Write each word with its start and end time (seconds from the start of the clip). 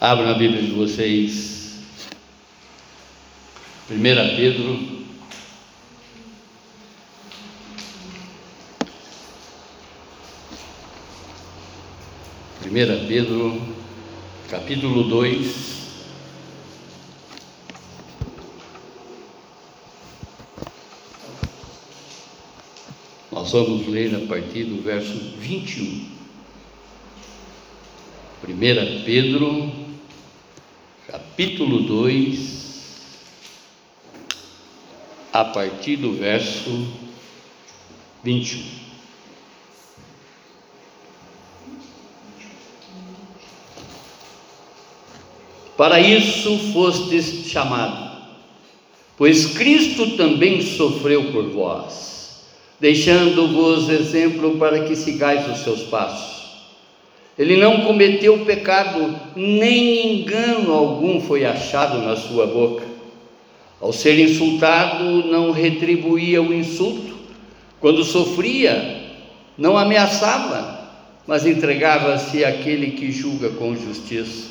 Abra 0.00 0.30
a 0.30 0.34
Bíblia 0.34 0.62
de 0.62 0.70
vocês. 0.70 1.80
1 3.90 3.96
Pedro. 4.36 4.98
Primeira 12.60 12.96
Pedro, 13.08 13.60
capítulo 14.48 15.02
2. 15.02 15.68
Nós 23.32 23.50
vamos 23.50 23.88
ler 23.88 24.14
a 24.14 24.28
partir 24.28 24.62
do 24.62 24.80
verso 24.80 25.18
21. 25.40 26.18
1 28.48 29.04
Pedro, 29.04 29.77
capítulo 31.38 31.82
2, 31.82 32.98
a 35.32 35.44
partir 35.44 35.94
do 35.94 36.14
verso 36.14 36.84
21. 38.24 38.60
Para 45.76 46.00
isso 46.00 46.58
fostes 46.72 47.48
chamado, 47.48 48.20
pois 49.16 49.56
Cristo 49.56 50.16
também 50.16 50.60
sofreu 50.60 51.30
por 51.30 51.50
vós, 51.50 52.48
deixando-vos 52.80 53.88
exemplo 53.88 54.58
para 54.58 54.88
que 54.88 54.96
sigais 54.96 55.48
os 55.48 55.62
seus 55.62 55.82
passos 55.84 56.37
ele 57.38 57.56
não 57.56 57.82
cometeu 57.82 58.44
pecado, 58.44 59.14
nem 59.36 60.20
engano 60.20 60.72
algum 60.72 61.20
foi 61.20 61.44
achado 61.44 61.98
na 61.98 62.16
sua 62.16 62.48
boca. 62.48 62.84
Ao 63.80 63.92
ser 63.92 64.18
insultado, 64.18 65.04
não 65.28 65.52
retribuía 65.52 66.42
o 66.42 66.52
insulto. 66.52 67.16
Quando 67.80 68.02
sofria, 68.02 69.02
não 69.56 69.78
ameaçava, 69.78 70.80
mas 71.28 71.46
entregava-se 71.46 72.44
àquele 72.44 72.90
que 72.90 73.12
julga 73.12 73.50
com 73.50 73.76
justiça. 73.76 74.48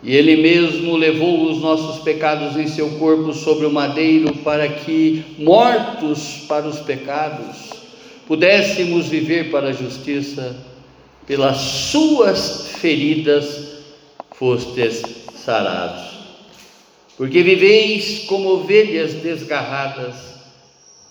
E 0.00 0.14
ele 0.14 0.36
mesmo 0.36 0.96
levou 0.96 1.50
os 1.50 1.60
nossos 1.60 2.00
pecados 2.04 2.56
em 2.56 2.68
seu 2.68 2.90
corpo 2.90 3.34
sobre 3.34 3.66
o 3.66 3.72
madeiro, 3.72 4.32
para 4.36 4.68
que, 4.68 5.24
mortos 5.36 6.44
para 6.46 6.68
os 6.68 6.78
pecados, 6.78 7.70
pudéssemos 8.24 9.08
viver 9.08 9.50
para 9.50 9.70
a 9.70 9.72
justiça 9.72 10.67
pelas 11.28 11.58
suas 11.58 12.68
feridas 12.80 13.82
fostes 14.32 15.02
sarados. 15.34 16.08
Porque 17.18 17.42
viveis 17.42 18.24
como 18.26 18.48
ovelhas 18.48 19.12
desgarradas, 19.14 20.14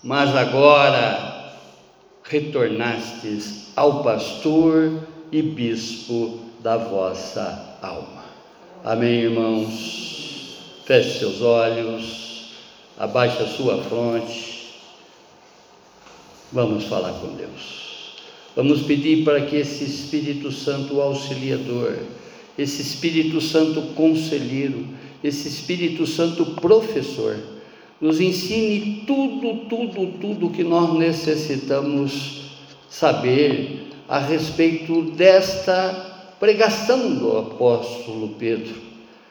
mas 0.02 0.34
agora 0.34 1.54
retornastes 2.24 3.68
ao 3.76 4.02
pastor 4.02 5.06
e 5.30 5.40
bispo 5.40 6.40
da 6.60 6.76
vossa 6.76 7.76
alma. 7.80 8.24
Amém, 8.84 9.20
irmãos? 9.20 10.58
Feche 10.84 11.20
seus 11.20 11.40
olhos, 11.42 12.50
abaixe 12.98 13.42
a 13.42 13.46
sua 13.46 13.80
fronte. 13.84 14.72
Vamos 16.50 16.84
falar 16.84 17.12
com 17.20 17.36
Deus. 17.36 17.87
Vamos 18.58 18.82
pedir 18.82 19.22
para 19.22 19.42
que 19.42 19.54
esse 19.54 19.84
Espírito 19.84 20.50
Santo 20.50 21.00
auxiliador, 21.00 21.94
esse 22.58 22.82
Espírito 22.82 23.40
Santo 23.40 23.80
conselheiro, 23.94 24.84
esse 25.22 25.46
Espírito 25.46 26.04
Santo 26.04 26.44
professor, 26.44 27.36
nos 28.00 28.20
ensine 28.20 29.04
tudo, 29.06 29.68
tudo, 29.68 30.12
tudo 30.20 30.50
que 30.50 30.64
nós 30.64 30.92
necessitamos 30.98 32.50
saber 32.90 33.92
a 34.08 34.18
respeito 34.18 35.02
desta 35.02 36.34
pregação 36.40 37.14
do 37.14 37.38
apóstolo 37.38 38.34
Pedro, 38.40 38.74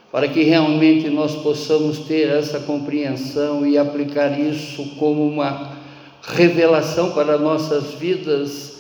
para 0.09 0.29
que 0.29 0.41
realmente 0.43 1.09
nós 1.09 1.35
possamos 1.35 1.99
ter 1.99 2.29
essa 2.29 2.61
compreensão 2.61 3.67
e 3.67 3.77
aplicar 3.77 4.39
isso 4.39 4.85
como 4.97 5.27
uma 5.27 5.75
revelação 6.21 7.11
para 7.11 7.37
nossas 7.37 7.93
vidas 7.95 8.76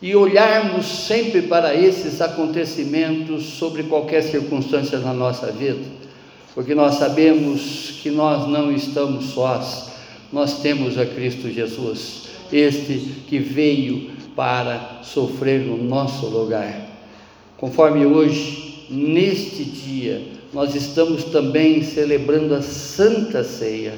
e 0.00 0.14
olharmos 0.14 0.86
sempre 0.86 1.42
para 1.42 1.74
esses 1.74 2.20
acontecimentos 2.20 3.44
sobre 3.44 3.82
qualquer 3.82 4.22
circunstância 4.22 4.98
na 4.98 5.12
nossa 5.12 5.50
vida, 5.50 5.84
porque 6.54 6.74
nós 6.74 6.94
sabemos 6.94 7.98
que 8.00 8.10
nós 8.10 8.48
não 8.48 8.72
estamos 8.72 9.26
sós, 9.26 9.90
nós 10.32 10.60
temos 10.60 10.96
a 10.98 11.04
Cristo 11.04 11.50
Jesus, 11.50 12.28
este 12.52 12.94
que 13.28 13.38
veio 13.38 14.10
para 14.36 15.00
sofrer 15.02 15.60
no 15.60 15.76
nosso 15.76 16.26
lugar. 16.26 16.86
Conforme 17.56 18.06
hoje, 18.06 18.86
neste 18.88 19.64
dia, 19.64 20.22
nós 20.54 20.76
estamos 20.76 21.24
também 21.24 21.82
celebrando 21.82 22.54
a 22.54 22.62
Santa 22.62 23.42
Ceia. 23.42 23.94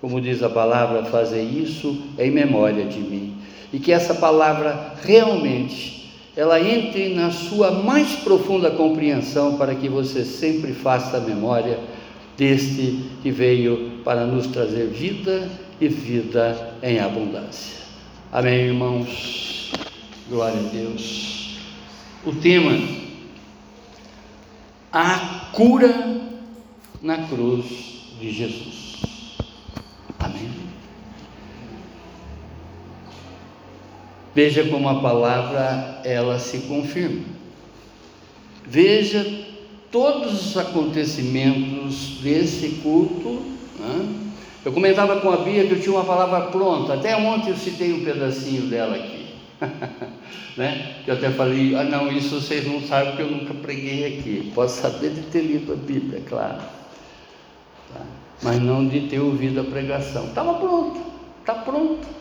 Como 0.00 0.20
diz 0.20 0.42
a 0.42 0.50
palavra, 0.50 1.04
fazer 1.04 1.42
isso 1.42 1.96
em 2.18 2.30
memória 2.30 2.84
de 2.84 2.98
mim 2.98 3.39
e 3.72 3.78
que 3.78 3.92
essa 3.92 4.14
palavra 4.14 4.94
realmente 5.02 6.00
ela 6.36 6.60
entre 6.60 7.14
na 7.14 7.30
sua 7.30 7.70
mais 7.70 8.12
profunda 8.16 8.70
compreensão 8.70 9.56
para 9.56 9.74
que 9.74 9.88
você 9.88 10.24
sempre 10.24 10.72
faça 10.72 11.16
a 11.16 11.20
memória 11.20 11.78
deste 12.36 13.10
que 13.22 13.30
veio 13.30 14.00
para 14.04 14.24
nos 14.24 14.46
trazer 14.46 14.86
vida 14.86 15.50
e 15.80 15.88
vida 15.88 16.78
em 16.82 16.98
abundância. 16.98 17.78
Amém, 18.32 18.68
irmãos. 18.68 19.72
Glória 20.28 20.60
a 20.60 20.72
Deus. 20.72 21.58
O 22.24 22.32
tema 22.32 22.78
a 24.92 25.50
cura 25.52 26.20
na 27.02 27.26
cruz 27.28 27.66
de 28.20 28.30
Jesus. 28.30 29.02
Amém. 30.18 30.69
Veja 34.34 34.64
como 34.64 34.88
a 34.88 35.00
palavra 35.00 36.00
ela 36.04 36.38
se 36.38 36.58
confirma. 36.58 37.24
Veja 38.64 39.26
todos 39.90 40.50
os 40.50 40.56
acontecimentos 40.56 42.20
desse 42.22 42.80
culto. 42.82 43.42
Né? 43.78 44.08
Eu 44.64 44.72
comentava 44.72 45.20
com 45.20 45.30
a 45.30 45.38
Bia 45.38 45.66
que 45.66 45.72
eu 45.72 45.80
tinha 45.80 45.94
uma 45.94 46.04
palavra 46.04 46.42
pronta. 46.50 46.94
Até 46.94 47.16
ontem 47.16 47.50
eu 47.50 47.56
citei 47.56 47.92
um 47.92 48.04
pedacinho 48.04 48.68
dela 48.68 48.94
aqui. 48.94 49.34
né? 50.56 50.96
Eu 51.06 51.14
até 51.14 51.30
falei, 51.30 51.74
ah 51.74 51.84
não, 51.84 52.12
isso 52.12 52.40
vocês 52.40 52.66
não 52.66 52.80
sabem 52.82 53.16
porque 53.16 53.22
eu 53.22 53.30
nunca 53.30 53.54
preguei 53.54 54.18
aqui. 54.18 54.52
Posso 54.54 54.80
saber 54.80 55.10
de 55.10 55.22
ter 55.22 55.40
lido 55.40 55.72
a 55.72 55.76
Bíblia, 55.76 56.18
é 56.24 56.28
claro. 56.28 56.58
Tá? 57.92 58.00
Mas 58.42 58.60
não 58.60 58.86
de 58.86 59.08
ter 59.08 59.18
ouvido 59.18 59.60
a 59.60 59.64
pregação. 59.64 60.26
Estava 60.26 60.54
pronto, 60.54 61.00
está 61.40 61.54
pronto. 61.54 62.19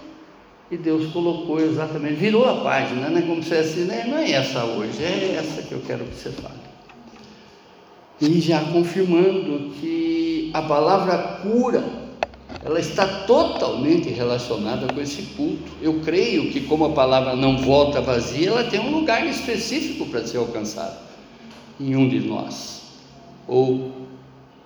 E 0.72 0.78
Deus 0.78 1.12
colocou 1.12 1.60
exatamente, 1.60 2.16
virou 2.16 2.48
a 2.48 2.58
página, 2.58 3.10
né? 3.10 3.24
como 3.24 3.42
se 3.42 3.50
fosse, 3.50 3.80
né? 3.82 4.06
não 4.08 4.18
é 4.18 4.32
essa 4.32 4.64
hoje, 4.66 5.04
é 5.04 5.36
essa 5.40 5.64
que 5.64 5.72
eu 5.72 5.82
quero 5.82 6.06
que 6.06 6.16
você 6.16 6.30
fale. 6.30 6.60
E 8.22 8.40
já 8.40 8.64
confirmando 8.66 9.72
que 9.80 10.52
a 10.54 10.62
palavra 10.62 11.18
cura, 11.42 11.84
ela 12.64 12.80
está 12.80 13.24
totalmente 13.24 14.10
relacionada 14.10 14.94
com 14.94 15.00
esse 15.02 15.22
culto. 15.36 15.72
Eu 15.82 16.02
creio 16.02 16.52
que, 16.52 16.62
como 16.62 16.86
a 16.86 16.90
palavra 16.92 17.36
não 17.36 17.58
volta 17.58 18.02
vazia, 18.02 18.50
ela 18.50 18.64
tem 18.66 18.80
um 18.80 18.92
lugar 18.92 19.26
específico 19.26 20.06
para 20.08 20.28
ser 20.28 20.38
alcançada 20.38 21.00
em 21.80 21.96
um 21.96 22.10
de 22.10 22.20
nós, 22.20 22.82
ou 23.48 23.92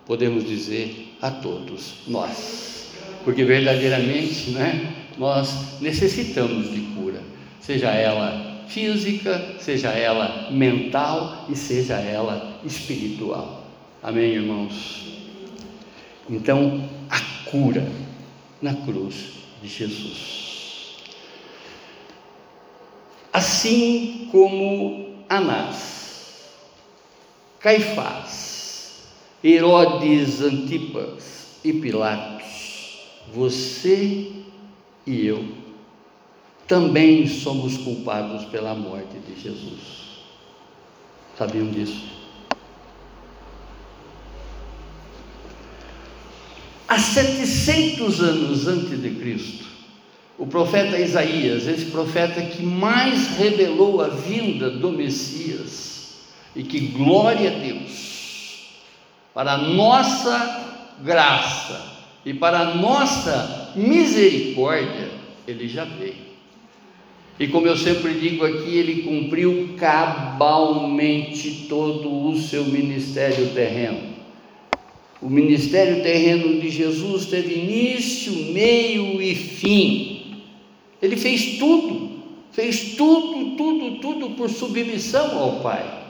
podemos 0.05 0.43
dizer 0.43 1.15
a 1.21 1.29
todos 1.29 1.99
nós, 2.07 2.87
porque 3.23 3.43
verdadeiramente, 3.43 4.49
né? 4.51 5.02
Nós 5.17 5.79
necessitamos 5.81 6.71
de 6.71 6.81
cura, 6.95 7.21
seja 7.59 7.91
ela 7.91 8.65
física, 8.67 9.55
seja 9.59 9.89
ela 9.89 10.51
mental 10.51 11.45
e 11.49 11.55
seja 11.55 11.95
ela 11.95 12.59
espiritual. 12.63 13.63
Amém, 14.01 14.33
irmãos? 14.33 15.05
Então, 16.29 16.89
a 17.09 17.19
cura 17.49 17.87
na 18.61 18.73
cruz 18.73 19.33
de 19.61 19.67
Jesus. 19.67 20.97
Assim 23.31 24.27
como 24.31 25.23
Anás, 25.29 26.49
Caifás, 27.59 29.03
Herodes 29.43 30.41
Antipas 30.41 31.59
e 31.63 31.73
Pilatos, 31.73 33.01
você 33.33 34.42
e 35.05 35.25
eu 35.25 35.45
também 36.67 37.27
somos 37.27 37.77
culpados 37.77 38.45
pela 38.45 38.73
morte 38.73 39.17
de 39.19 39.39
Jesus. 39.39 40.03
Sabiam 41.37 41.69
disso? 41.69 42.13
Há 46.87 46.99
700 46.99 48.21
anos 48.21 48.67
antes 48.67 49.01
de 49.01 49.09
Cristo, 49.11 49.65
o 50.37 50.45
profeta 50.45 50.99
Isaías, 50.99 51.67
esse 51.67 51.85
profeta 51.85 52.41
que 52.41 52.63
mais 52.63 53.37
revelou 53.37 54.01
a 54.01 54.09
vinda 54.09 54.69
do 54.69 54.91
Messias, 54.91 55.93
e 56.55 56.63
que 56.63 56.79
glória 56.79 57.49
a 57.49 57.59
Deus, 57.59 58.67
para 59.33 59.53
a 59.53 59.57
nossa 59.57 60.95
graça 61.01 61.93
e 62.23 62.33
para 62.33 62.59
a 62.59 62.75
nossa 62.75 63.62
misericórdia, 63.75 65.09
ele 65.47 65.67
já 65.67 65.85
veio. 65.85 66.33
E 67.39 67.47
como 67.47 67.67
eu 67.67 67.75
sempre 67.75 68.13
digo 68.13 68.45
aqui, 68.45 68.77
ele 68.77 69.01
cumpriu 69.01 69.75
cabalmente 69.77 71.65
todo 71.67 72.29
o 72.29 72.37
seu 72.37 72.65
ministério 72.65 73.49
terreno. 73.53 74.13
O 75.21 75.29
ministério 75.29 76.03
terreno 76.03 76.59
de 76.59 76.69
Jesus 76.69 77.25
teve 77.27 77.53
início, 77.55 78.33
meio 78.53 79.21
e 79.21 79.33
fim. 79.33 80.43
Ele 81.01 81.15
fez 81.15 81.57
tudo, 81.57 82.11
fez 82.51 82.95
tudo, 82.95 83.55
tudo, 83.55 83.99
tudo 83.99 84.29
por 84.31 84.49
submissão 84.49 85.37
ao 85.39 85.59
Pai. 85.61 86.03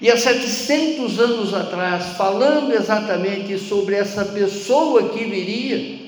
E 0.00 0.10
há 0.10 0.16
700 0.16 1.18
anos 1.18 1.52
atrás, 1.52 2.16
falando 2.16 2.72
exatamente 2.72 3.58
sobre 3.58 3.96
essa 3.96 4.24
pessoa 4.24 5.10
que 5.10 5.24
viria, 5.24 5.99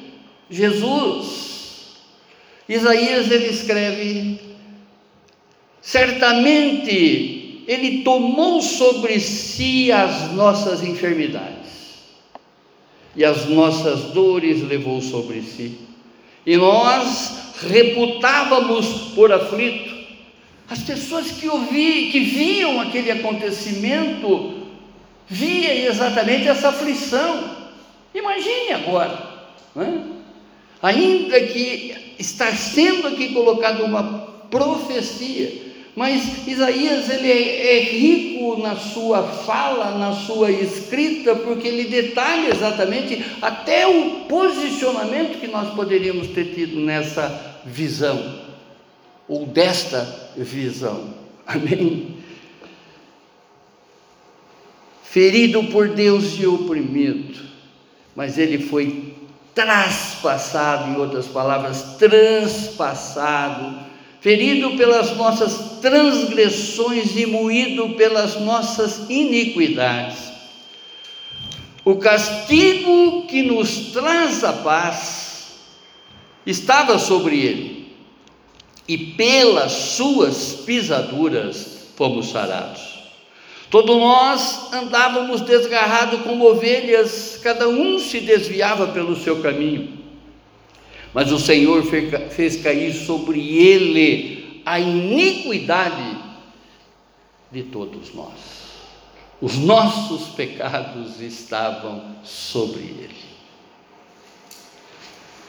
Jesus, 0.53 1.97
Isaías 2.69 3.31
ele 3.31 3.47
escreve: 3.47 4.39
certamente 5.81 7.65
ele 7.67 8.03
tomou 8.03 8.61
sobre 8.61 9.19
si 9.19 9.91
as 9.91 10.31
nossas 10.33 10.83
enfermidades 10.83 12.03
e 13.17 13.25
as 13.25 13.49
nossas 13.49 14.13
dores 14.13 14.63
levou 14.63 15.01
sobre 15.01 15.41
si, 15.41 15.79
e 16.45 16.55
nós 16.59 17.55
reputávamos 17.67 19.13
por 19.15 19.33
aflito. 19.33 19.91
As 20.69 20.81
pessoas 20.81 21.31
que 21.31 21.49
ouvi, 21.49 22.11
que 22.11 22.21
viam 22.21 22.79
aquele 22.81 23.11
acontecimento, 23.11 24.69
via 25.29 25.87
exatamente 25.87 26.49
essa 26.49 26.69
aflição. 26.69 27.57
Imagine 28.15 28.73
agora, 28.73 29.19
né? 29.75 30.12
Ainda 30.83 31.41
que 31.41 31.95
está 32.19 32.53
sendo 32.53 33.07
aqui 33.07 33.29
colocada 33.33 33.85
uma 33.85 34.03
profecia, 34.51 35.63
mas 35.95 36.47
Isaías 36.47 37.09
ele 37.11 37.31
é, 37.31 37.77
é, 37.77 37.81
rico 37.81 38.57
na 38.63 38.77
sua 38.77 39.23
fala, 39.23 39.99
na 39.99 40.13
sua 40.13 40.51
escrita, 40.51 41.37
porque 41.37 41.69
ele 41.69 41.85
detalha 41.85 42.49
exatamente 42.49 43.23
até 43.41 43.87
o 43.87 44.21
posicionamento 44.27 45.39
que 45.39 45.47
nós 45.47 45.75
poderíamos 45.75 46.29
ter 46.29 46.55
tido 46.55 46.81
nessa 46.81 47.61
visão, 47.65 48.41
ou 49.29 49.47
desta 49.47 50.33
visão. 50.37 51.15
Amém? 51.47 52.17
Ferido 55.03 55.65
por 55.65 55.89
Deus 55.89 56.39
e 56.41 56.47
oprimido, 56.47 57.39
mas 58.17 58.39
ele 58.39 58.59
foi 58.59 59.15
traspassado, 59.55 60.91
em 60.91 60.97
outras 60.97 61.27
palavras, 61.27 61.97
transpassado, 61.99 63.79
ferido 64.21 64.77
pelas 64.77 65.17
nossas 65.17 65.81
transgressões 65.81 67.17
e 67.17 67.27
moído 67.27 67.91
pelas 67.91 68.41
nossas 68.41 69.11
iniquidades. 69.11 70.33
O 71.85 71.97
castigo 71.97 73.27
que 73.27 73.43
nos 73.43 73.93
traz 73.93 74.45
a 74.45 74.53
paz 74.53 75.57
estava 76.47 76.99
sobre 76.99 77.41
ele, 77.41 77.97
e 78.87 78.97
pelas 78.97 79.73
suas 79.73 80.63
pisaduras 80.65 81.89
fomos 81.97 82.31
sarados. 82.31 82.92
Todos 83.73 83.97
nós 83.97 84.71
andávamos 84.71 85.41
desgarrados 85.41 86.21
como 86.21 86.45
ovelhas, 86.45 87.41
cada 87.43 87.67
um 87.67 87.99
se 87.99 88.21
desviava 88.21 88.89
pelo 88.89 89.17
seu 89.17 89.41
caminho. 89.41 89.97
Mas 91.15 91.33
o 91.33 91.39
Senhor 91.39 91.83
fez 91.83 92.63
cair 92.63 92.93
sobre 92.93 93.41
ele 93.57 94.61
a 94.67 94.79
iniquidade 94.79 96.19
de 97.51 97.63
todos 97.63 98.15
nós. 98.15 98.63
Os 99.41 99.57
nossos 99.57 100.35
pecados 100.35 101.19
estavam 101.23 102.17
sobre 102.23 102.83
ele. 102.83 103.23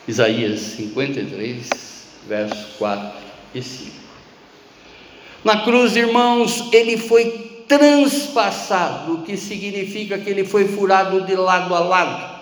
Isaías 0.08 0.62
53, 0.62 1.70
versos 2.25 2.78
4 2.78 3.20
e 3.54 3.62
5. 3.62 3.92
Na 5.44 5.66
cruz, 5.66 5.98
irmãos, 5.98 6.70
ele 6.72 6.96
foi 6.96 7.53
transpassado, 7.78 9.24
que 9.25 9.36
significa 9.36 10.18
que 10.20 10.30
ele 10.30 10.46
foi 10.46 10.68
furado 10.68 11.22
de 11.22 11.36
lado 11.36 11.74
a 11.74 11.80
lado. 11.80 12.40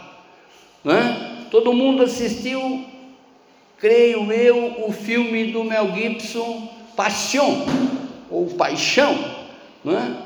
Né? 0.84 1.46
Todo 1.50 1.74
mundo 1.74 2.04
assistiu, 2.04 2.86
creio 3.78 4.30
eu, 4.32 4.86
o 4.86 4.92
filme 4.92 5.52
do 5.52 5.64
Mel 5.64 5.94
Gibson, 5.96 6.70
Passion, 6.98 7.66
ou 8.30 8.48
Paixão. 8.48 9.18
Né? 9.86 10.18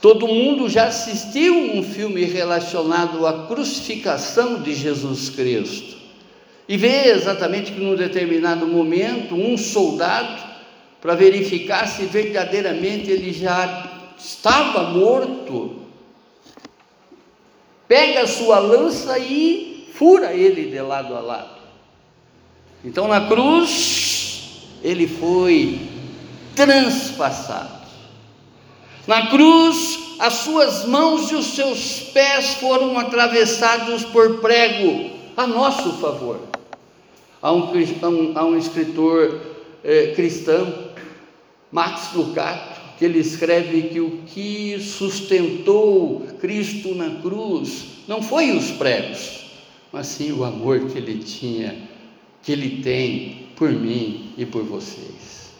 Todo 0.00 0.26
mundo 0.26 0.66
já 0.66 0.84
assistiu 0.84 1.54
um 1.54 1.82
filme 1.82 2.24
relacionado 2.24 3.26
à 3.26 3.46
crucificação 3.46 4.62
de 4.62 4.74
Jesus 4.74 5.28
Cristo. 5.28 5.98
E 6.66 6.78
vê 6.78 7.10
exatamente 7.10 7.72
que 7.72 7.80
num 7.80 7.94
determinado 7.94 8.66
momento, 8.66 9.34
um 9.34 9.58
soldado 9.58 10.49
para 11.00 11.14
verificar 11.14 11.86
se 11.86 12.04
verdadeiramente 12.04 13.10
ele 13.10 13.32
já 13.32 13.90
estava 14.18 14.90
morto. 14.90 15.80
Pega 17.88 18.22
a 18.22 18.26
sua 18.26 18.58
lança 18.58 19.18
e 19.18 19.88
fura 19.94 20.32
ele 20.32 20.70
de 20.70 20.80
lado 20.80 21.14
a 21.14 21.20
lado. 21.20 21.60
Então 22.84 23.08
na 23.08 23.26
cruz 23.26 24.68
ele 24.82 25.06
foi 25.06 25.80
transpassado. 26.54 27.80
Na 29.06 29.28
cruz 29.28 29.98
as 30.18 30.34
suas 30.34 30.84
mãos 30.84 31.30
e 31.30 31.34
os 31.34 31.54
seus 31.54 32.00
pés 32.12 32.54
foram 32.54 32.98
atravessados 32.98 34.04
por 34.04 34.40
prego 34.40 35.10
a 35.36 35.46
nosso 35.46 35.94
favor. 35.94 36.38
Há 37.40 37.50
um, 37.52 37.70
há 38.34 38.44
um, 38.44 38.58
escritor 38.58 39.40
é, 39.82 40.12
cristão 40.14 40.89
Max 41.72 42.12
Lucado, 42.14 42.80
que 42.98 43.04
ele 43.04 43.18
escreve 43.18 43.82
que 43.82 44.00
o 44.00 44.22
que 44.26 44.78
sustentou 44.80 46.26
Cristo 46.40 46.94
na 46.94 47.20
cruz 47.20 47.84
não 48.06 48.22
foi 48.22 48.50
os 48.50 48.70
pregos, 48.72 49.44
mas 49.92 50.06
sim 50.06 50.32
o 50.32 50.44
amor 50.44 50.86
que 50.86 50.98
ele 50.98 51.18
tinha, 51.18 51.88
que 52.42 52.52
ele 52.52 52.82
tem 52.82 53.46
por 53.56 53.70
mim 53.70 54.32
e 54.36 54.44
por 54.44 54.64
vocês. 54.64 55.50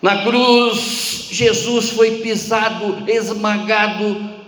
Na 0.00 0.22
cruz, 0.22 1.28
Jesus 1.30 1.90
foi 1.90 2.18
pisado, 2.18 3.04
esmagado 3.10 4.38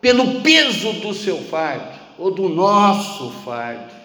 pelo 0.00 0.40
peso 0.40 0.94
do 0.94 1.14
seu 1.14 1.38
fardo, 1.44 2.00
ou 2.18 2.30
do 2.30 2.48
nosso 2.48 3.30
fardo. 3.44 4.01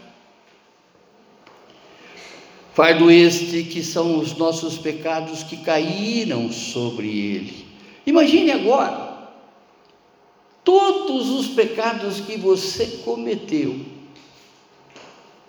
Fardo 2.77 3.09
este 3.09 3.63
que 3.63 3.83
são 3.83 4.19
os 4.19 4.37
nossos 4.37 4.77
pecados 4.77 5.41
que 5.41 5.57
caíram 5.57 6.51
sobre 6.51 7.07
ele. 7.07 7.65
Imagine 8.05 8.51
agora, 8.51 9.31
todos 10.63 11.27
os 11.27 11.47
pecados 11.47 12.19
que 12.19 12.37
você 12.37 12.85
cometeu 13.03 13.83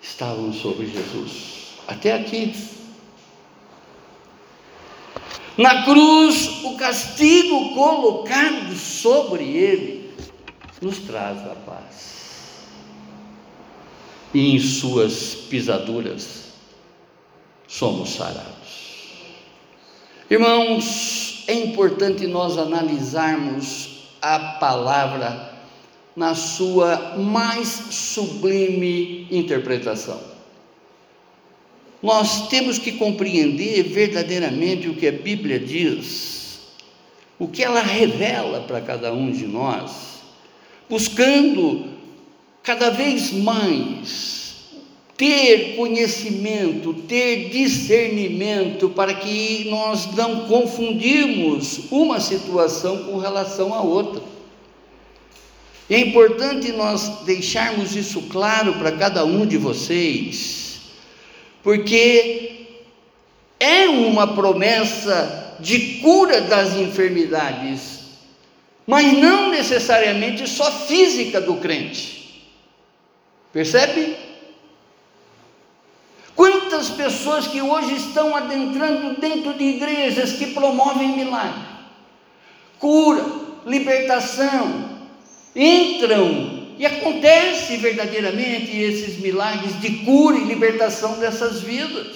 estavam 0.01 0.55
sobre 0.55 0.87
Jesus, 0.87 1.75
até 1.87 2.15
aqui. 2.15 2.55
Na 5.59 5.85
cruz, 5.85 6.65
o 6.65 6.79
castigo 6.79 7.75
colocado 7.75 8.75
sobre 8.75 9.45
ele 9.45 10.15
nos 10.81 10.97
traz 11.01 11.37
a 11.47 11.55
paz. 11.57 12.69
E 14.33 14.55
em 14.55 14.59
suas 14.59 15.35
pisaduras 15.35 16.48
somos 17.69 18.15
sarados. 18.15 18.49
Irmãos, 20.31 21.45
é 21.47 21.55
importante 21.55 22.27
nós 22.27 22.59
analisarmos 22.59 24.09
a 24.21 24.39
palavra 24.59 25.55
na 26.17 26.35
sua 26.35 27.17
mais 27.17 27.69
sublime 27.69 29.29
interpretação. 29.31 30.21
Nós 32.03 32.49
temos 32.49 32.79
que 32.79 32.93
compreender 32.93 33.83
verdadeiramente 33.85 34.89
o 34.89 34.95
que 34.95 35.07
a 35.07 35.13
Bíblia 35.13 35.59
diz, 35.59 36.61
o 37.39 37.47
que 37.49 37.63
ela 37.63 37.81
revela 37.81 38.63
para 38.63 38.81
cada 38.81 39.13
um 39.13 39.31
de 39.31 39.47
nós, 39.47 40.21
buscando 40.89 41.93
cada 42.63 42.91
vez 42.91 43.33
mais 43.33 44.48
ter 45.19 45.75
conhecimento, 45.75 46.95
ter 46.95 47.49
discernimento, 47.49 48.89
para 48.89 49.15
que 49.15 49.67
nós 49.69 50.15
não 50.15 50.47
confundimos 50.47 51.81
uma 51.91 52.21
situação 52.21 52.99
com 52.99 53.19
relação 53.19 53.75
à 53.75 53.83
outra. 53.83 54.23
E 55.91 55.95
é 55.97 55.99
importante 55.99 56.71
nós 56.71 57.25
deixarmos 57.25 57.97
isso 57.97 58.23
claro 58.31 58.75
para 58.75 58.93
cada 58.93 59.25
um 59.25 59.45
de 59.45 59.57
vocês, 59.57 60.83
porque 61.65 62.67
é 63.59 63.89
uma 63.89 64.37
promessa 64.37 65.57
de 65.59 65.99
cura 66.01 66.43
das 66.43 66.77
enfermidades, 66.77 68.03
mas 68.87 69.13
não 69.15 69.51
necessariamente 69.51 70.49
só 70.49 70.71
física 70.71 71.41
do 71.41 71.57
crente. 71.57 72.47
Percebe? 73.53 74.28
Quantas 76.79 76.91
pessoas 76.91 77.49
que 77.49 77.61
hoje 77.61 77.97
estão 77.97 78.37
adentrando 78.37 79.21
dentro 79.21 79.53
de 79.55 79.65
igrejas 79.65 80.35
que 80.35 80.55
promovem 80.55 81.09
milagre, 81.09 81.67
cura, 82.79 83.25
libertação, 83.67 85.01
entram 85.57 86.77
e 86.79 86.87
acontece 86.87 87.79
verdadeiramente 87.79 88.79
esses 88.79 89.19
milagres 89.19 89.81
de 89.81 90.05
cura 90.05 90.39
e 90.39 90.45
libertação 90.45 91.19
dessas 91.19 91.63
vidas. 91.63 92.15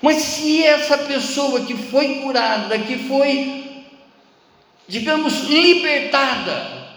Mas 0.00 0.22
se 0.22 0.64
essa 0.64 0.96
pessoa 0.96 1.66
que 1.66 1.76
foi 1.76 2.20
curada, 2.22 2.78
que 2.78 2.96
foi, 3.06 3.84
digamos, 4.88 5.40
libertada 5.50 6.88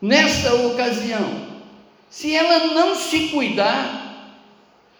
nessa 0.00 0.54
ocasião, 0.54 1.47
se 2.10 2.34
ela 2.34 2.74
não 2.74 2.94
se 2.94 3.28
cuidar, 3.28 4.08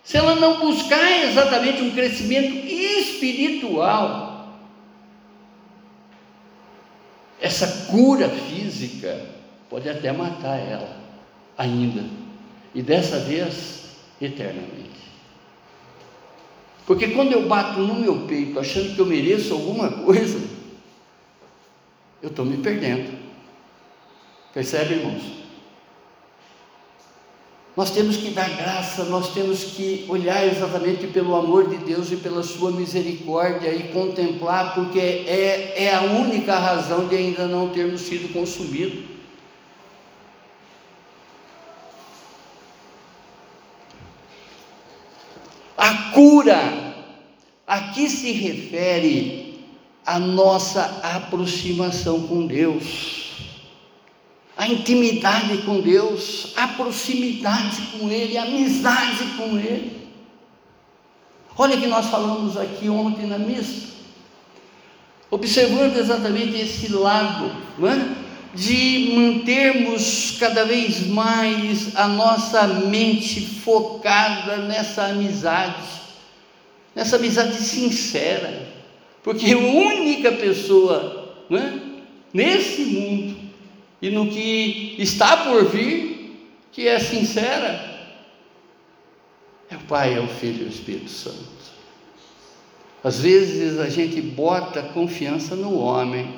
se 0.04 0.16
ela 0.16 0.34
não 0.36 0.58
buscar 0.58 1.24
exatamente 1.24 1.82
um 1.82 1.90
crescimento 1.90 2.66
espiritual, 2.66 4.58
essa 7.40 7.86
cura 7.90 8.28
física 8.28 9.26
pode 9.70 9.88
até 9.88 10.12
matar 10.12 10.58
ela, 10.58 10.96
ainda, 11.56 12.04
e 12.74 12.82
dessa 12.82 13.20
vez 13.20 13.96
eternamente. 14.20 14.88
Porque 16.86 17.08
quando 17.08 17.32
eu 17.32 17.46
bato 17.46 17.80
no 17.80 17.94
meu 17.94 18.26
peito 18.26 18.58
achando 18.58 18.94
que 18.94 18.98
eu 18.98 19.06
mereço 19.06 19.52
alguma 19.52 19.90
coisa, 19.90 20.40
eu 22.22 22.30
estou 22.30 22.44
me 22.44 22.56
perdendo. 22.56 23.16
Percebe, 24.54 24.94
irmãos? 24.94 25.37
Nós 27.78 27.92
temos 27.92 28.16
que 28.16 28.30
dar 28.30 28.50
graça, 28.56 29.04
nós 29.04 29.32
temos 29.32 29.62
que 29.62 30.04
olhar 30.08 30.44
exatamente 30.44 31.06
pelo 31.06 31.36
amor 31.36 31.68
de 31.68 31.76
Deus 31.76 32.10
e 32.10 32.16
pela 32.16 32.42
sua 32.42 32.72
misericórdia 32.72 33.72
e 33.72 33.92
contemplar, 33.92 34.74
porque 34.74 34.98
é, 34.98 35.84
é 35.84 35.94
a 35.94 36.00
única 36.00 36.58
razão 36.58 37.06
de 37.06 37.14
ainda 37.14 37.46
não 37.46 37.68
termos 37.68 38.00
sido 38.00 38.32
consumidos. 38.32 39.04
A 45.76 46.10
cura 46.12 46.96
aqui 47.64 48.10
se 48.10 48.32
refere 48.32 49.64
à 50.04 50.18
nossa 50.18 50.82
aproximação 51.04 52.26
com 52.26 52.44
Deus 52.44 53.27
a 54.58 54.66
intimidade 54.66 55.58
com 55.58 55.80
Deus, 55.80 56.52
a 56.56 56.66
proximidade 56.66 57.80
com 57.92 58.10
Ele, 58.10 58.36
a 58.36 58.42
amizade 58.42 59.24
com 59.36 59.56
Ele. 59.56 59.96
Olha 61.56 61.76
que 61.76 61.86
nós 61.86 62.06
falamos 62.06 62.56
aqui 62.56 62.88
ontem 62.88 63.24
na 63.26 63.38
missa, 63.38 63.86
observando 65.30 65.96
exatamente 65.96 66.56
esse 66.58 66.92
lado, 66.92 67.52
é? 67.84 68.28
de 68.52 69.12
mantermos 69.14 70.36
cada 70.40 70.64
vez 70.64 71.06
mais 71.06 71.94
a 71.94 72.08
nossa 72.08 72.66
mente 72.66 73.40
focada 73.40 74.56
nessa 74.56 75.04
amizade, 75.04 75.84
nessa 76.96 77.14
amizade 77.14 77.54
sincera, 77.54 78.72
porque 79.22 79.52
a 79.52 79.58
única 79.58 80.32
pessoa 80.32 81.46
é? 81.48 81.78
nesse 82.34 82.82
mundo 82.86 83.37
e 84.00 84.10
no 84.10 84.28
que 84.28 84.94
está 84.98 85.36
por 85.44 85.64
vir, 85.66 86.48
que 86.70 86.86
é 86.86 86.98
sincera, 86.98 87.98
é 89.70 89.76
o 89.76 89.80
Pai, 89.80 90.14
é 90.14 90.20
o 90.20 90.28
Filho 90.28 90.62
e 90.62 90.66
o 90.66 90.68
Espírito 90.68 91.10
Santo. 91.10 91.58
Às 93.02 93.20
vezes 93.20 93.78
a 93.78 93.88
gente 93.88 94.20
bota 94.20 94.82
confiança 94.82 95.54
no 95.54 95.78
homem. 95.78 96.34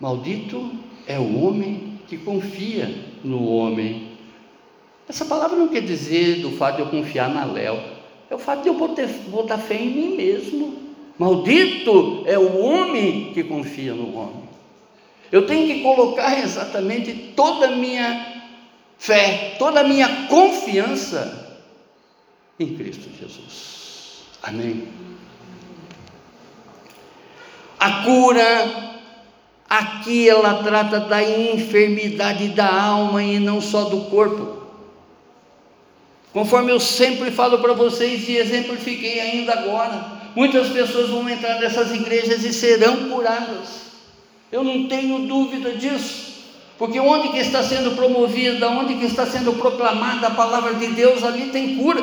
Maldito 0.00 0.70
é 1.06 1.18
o 1.18 1.42
homem 1.42 1.98
que 2.08 2.16
confia 2.16 2.90
no 3.22 3.46
homem. 3.46 4.08
Essa 5.08 5.24
palavra 5.24 5.56
não 5.56 5.68
quer 5.68 5.82
dizer 5.82 6.40
do 6.40 6.50
fato 6.52 6.76
de 6.76 6.82
eu 6.82 6.88
confiar 6.88 7.28
na 7.28 7.44
Léo, 7.44 7.78
é 8.30 8.34
o 8.34 8.38
fato 8.38 8.62
de 8.62 8.68
eu 8.68 8.74
botar, 8.74 9.06
botar 9.28 9.58
fé 9.58 9.76
em 9.76 9.90
mim 9.90 10.16
mesmo. 10.16 10.78
Maldito 11.18 12.22
é 12.26 12.38
o 12.38 12.58
homem 12.58 13.32
que 13.32 13.44
confia 13.44 13.94
no 13.94 14.16
homem. 14.16 14.43
Eu 15.34 15.48
tenho 15.48 15.66
que 15.66 15.82
colocar 15.82 16.38
exatamente 16.38 17.32
toda 17.34 17.66
a 17.66 17.70
minha 17.72 18.44
fé, 18.96 19.56
toda 19.58 19.80
a 19.80 19.82
minha 19.82 20.28
confiança 20.28 21.58
em 22.56 22.76
Cristo 22.76 23.10
Jesus. 23.20 24.26
Amém. 24.40 24.86
A 27.80 28.04
cura 28.04 29.00
aqui 29.68 30.28
ela 30.28 30.62
trata 30.62 31.00
da 31.00 31.20
enfermidade 31.20 32.50
da 32.50 32.72
alma 32.72 33.20
e 33.20 33.40
não 33.40 33.60
só 33.60 33.86
do 33.86 34.02
corpo. 34.02 34.62
Conforme 36.32 36.70
eu 36.70 36.78
sempre 36.78 37.32
falo 37.32 37.58
para 37.58 37.72
vocês 37.72 38.28
e 38.28 38.36
exemplifiquei 38.36 39.18
ainda 39.18 39.52
agora, 39.52 40.12
muitas 40.36 40.68
pessoas 40.68 41.10
vão 41.10 41.28
entrar 41.28 41.58
nessas 41.58 41.92
igrejas 41.92 42.44
e 42.44 42.52
serão 42.52 43.08
curadas. 43.08 43.82
Eu 44.54 44.62
não 44.62 44.86
tenho 44.86 45.26
dúvida 45.26 45.72
disso. 45.72 46.44
Porque 46.78 47.00
onde 47.00 47.30
que 47.30 47.38
está 47.38 47.60
sendo 47.60 47.96
promovida, 47.96 48.68
onde 48.68 48.94
que 48.94 49.06
está 49.06 49.26
sendo 49.26 49.54
proclamada 49.54 50.28
a 50.28 50.30
palavra 50.30 50.74
de 50.74 50.86
Deus, 50.92 51.24
ali 51.24 51.50
tem 51.50 51.74
cura. 51.74 52.00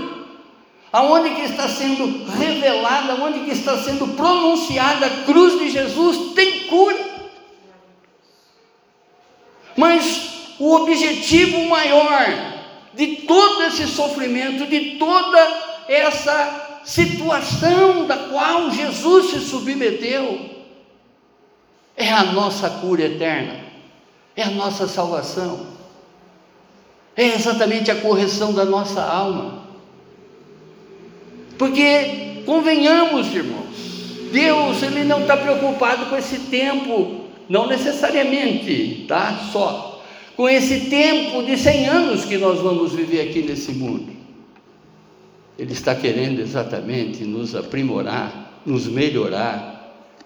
Aonde 0.92 1.30
que 1.30 1.44
está 1.44 1.70
sendo 1.70 2.30
revelada, 2.30 3.24
onde 3.24 3.46
que 3.46 3.52
está 3.52 3.78
sendo 3.78 4.06
pronunciada 4.18 5.06
a 5.06 5.24
cruz 5.24 5.60
de 5.60 5.70
Jesus, 5.70 6.34
tem 6.34 6.66
cura. 6.66 7.00
Mas 9.78 10.56
o 10.60 10.76
objetivo 10.76 11.64
maior 11.70 12.26
de 12.94 13.16
todo 13.28 13.64
esse 13.64 13.88
sofrimento, 13.88 14.66
de 14.66 14.98
toda 14.98 15.40
essa 15.88 16.82
situação 16.84 18.06
da 18.06 18.18
qual 18.18 18.70
Jesus 18.72 19.30
se 19.30 19.40
submeteu, 19.40 20.51
é 21.96 22.12
a 22.12 22.24
nossa 22.26 22.70
cura 22.70 23.04
eterna, 23.04 23.60
é 24.36 24.44
a 24.44 24.52
nossa 24.52 24.88
salvação, 24.88 25.68
é 27.16 27.28
exatamente 27.28 27.92
a 27.92 27.96
correção 27.96 28.54
da 28.54 28.66
nossa 28.66 29.04
alma. 29.04 29.62
Porque, 31.58 32.42
convenhamos, 32.46 33.34
irmãos, 33.34 33.62
Deus 34.32 34.82
ele 34.82 35.04
não 35.04 35.22
está 35.22 35.38
preocupado 35.38 36.08
com 36.08 36.18
esse 36.18 36.40
tempo, 36.40 37.26
não 37.48 37.68
necessariamente, 37.68 39.06
tá? 39.08 39.50
Só 39.52 39.92
com 40.36 40.50
esse 40.50 40.90
tempo 40.90 41.44
de 41.44 41.56
100 41.56 41.86
anos 41.88 42.26
que 42.26 42.38
nós 42.38 42.60
vamos 42.60 42.94
viver 42.94 43.30
aqui 43.30 43.44
nesse 43.44 43.74
mundo. 43.74 44.12
Ele 45.56 45.74
está 45.74 45.94
querendo 45.94 46.40
exatamente 46.40 47.24
nos 47.24 47.54
aprimorar, 47.54 48.62
nos 48.66 48.88
melhorar, 48.88 49.81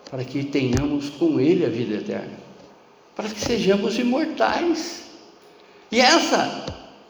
para 0.09 0.23
que 0.23 0.43
tenhamos 0.43 1.09
com 1.09 1.39
Ele 1.39 1.65
a 1.65 1.69
vida 1.69 1.95
eterna, 1.95 2.37
para 3.15 3.29
que 3.29 3.39
sejamos 3.39 3.97
imortais. 3.97 5.03
E 5.91 5.99
essa 5.99 6.65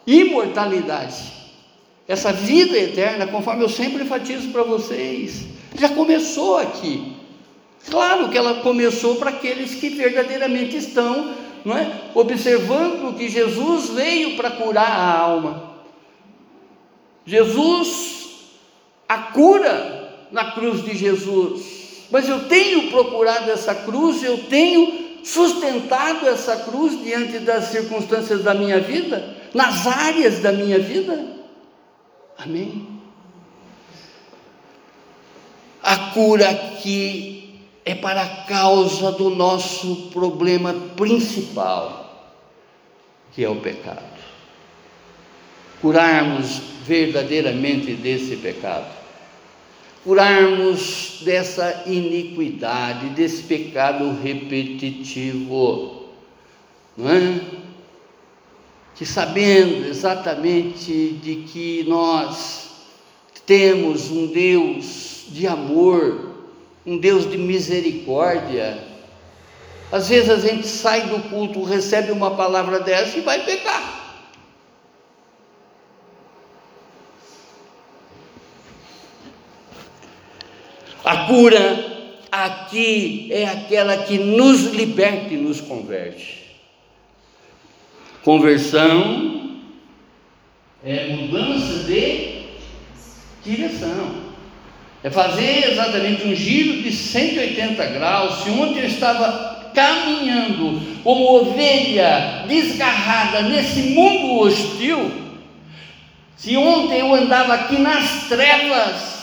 imortalidade, 0.06 1.34
essa 2.08 2.32
vida 2.32 2.78
eterna, 2.78 3.28
conforme 3.28 3.64
eu 3.64 3.70
sempre 3.70 4.04
enfatizo 4.04 4.50
para 4.50 4.64
vocês, 4.64 5.46
já 5.78 5.90
começou 5.90 6.58
aqui. 6.58 7.16
Claro 7.90 8.30
que 8.30 8.38
ela 8.38 8.62
começou 8.62 9.16
para 9.16 9.30
aqueles 9.30 9.76
que 9.76 9.90
verdadeiramente 9.90 10.78
estão 10.78 11.36
não 11.66 11.76
é, 11.76 12.12
observando 12.14 13.18
que 13.18 13.28
Jesus 13.28 13.90
veio 13.90 14.38
para 14.38 14.52
curar 14.52 14.88
a 14.88 15.18
alma. 15.18 15.76
Jesus, 17.26 18.52
a 19.10 19.18
cura 19.18 20.28
na 20.32 20.52
cruz 20.52 20.84
de 20.84 20.96
Jesus, 20.96 21.85
mas 22.16 22.30
eu 22.30 22.48
tenho 22.48 22.92
procurado 22.92 23.52
essa 23.52 23.76
cruz, 23.76 24.24
eu 24.24 24.38
tenho 24.46 25.20
sustentado 25.22 26.26
essa 26.30 26.56
cruz 26.56 27.04
diante 27.04 27.40
das 27.40 27.66
circunstâncias 27.66 28.42
da 28.42 28.54
minha 28.54 28.80
vida, 28.80 29.36
nas 29.54 29.86
áreas 29.86 30.40
da 30.40 30.54
minha 30.54 30.80
vida? 30.80 31.28
Amém? 32.38 32.88
A 35.84 36.12
cura 36.14 36.52
aqui 36.52 37.60
é 37.84 37.94
para 37.94 38.22
a 38.22 38.46
causa 38.46 39.12
do 39.12 39.30
nosso 39.30 40.10
problema 40.14 40.74
principal, 40.96 42.32
que 43.34 43.44
é 43.44 43.50
o 43.50 43.58
pecado. 43.58 44.24
Curarmos 45.82 46.62
verdadeiramente 46.86 47.92
desse 47.92 48.38
pecado 48.38 49.05
curarmos 50.06 51.22
dessa 51.26 51.84
iniquidade, 51.88 53.10
desse 53.10 53.42
pecado 53.42 54.16
repetitivo, 54.22 56.06
não 56.96 57.10
é? 57.10 57.42
Que 58.94 59.04
sabendo 59.04 59.88
exatamente 59.88 61.20
de 61.24 61.48
que 61.48 61.84
nós 61.88 62.70
temos 63.48 64.12
um 64.12 64.28
Deus 64.28 65.24
de 65.30 65.48
amor, 65.48 66.36
um 66.86 67.00
Deus 67.00 67.30
de 67.30 67.38
misericórdia, 67.38 68.78
às 69.92 70.08
vezes 70.08 70.30
a 70.30 70.38
gente 70.38 70.68
sai 70.68 71.08
do 71.08 71.20
culto, 71.30 71.64
recebe 71.64 72.12
uma 72.12 72.36
palavra 72.36 72.80
dessa 72.80 73.18
e 73.18 73.22
vai 73.22 73.44
pecar. 73.44 74.05
A 81.06 81.28
cura 81.28 81.86
aqui 82.32 83.30
é 83.32 83.46
aquela 83.46 83.98
que 83.98 84.18
nos 84.18 84.74
liberta 84.74 85.32
e 85.32 85.38
nos 85.38 85.62
converte. 85.62 86.46
Conversão 88.24 89.60
é 90.84 91.10
mudança 91.10 91.84
de 91.84 92.46
direção. 93.44 94.26
É 95.04 95.12
fazer 95.12 95.74
exatamente 95.74 96.28
um 96.28 96.34
giro 96.34 96.82
de 96.82 96.92
180 96.92 97.86
graus. 97.86 98.44
Se 98.44 98.50
ontem 98.50 98.80
eu 98.80 98.88
estava 98.88 99.72
caminhando 99.76 100.82
como 101.04 101.36
ovelha 101.36 102.46
desgarrada 102.48 103.44
nesse 103.44 103.92
mundo 103.92 104.40
hostil, 104.40 105.12
se 106.36 106.58
ontem 106.58 107.02
eu 107.02 107.14
andava 107.14 107.54
aqui 107.54 107.78
nas 107.78 108.28
trevas, 108.28 109.15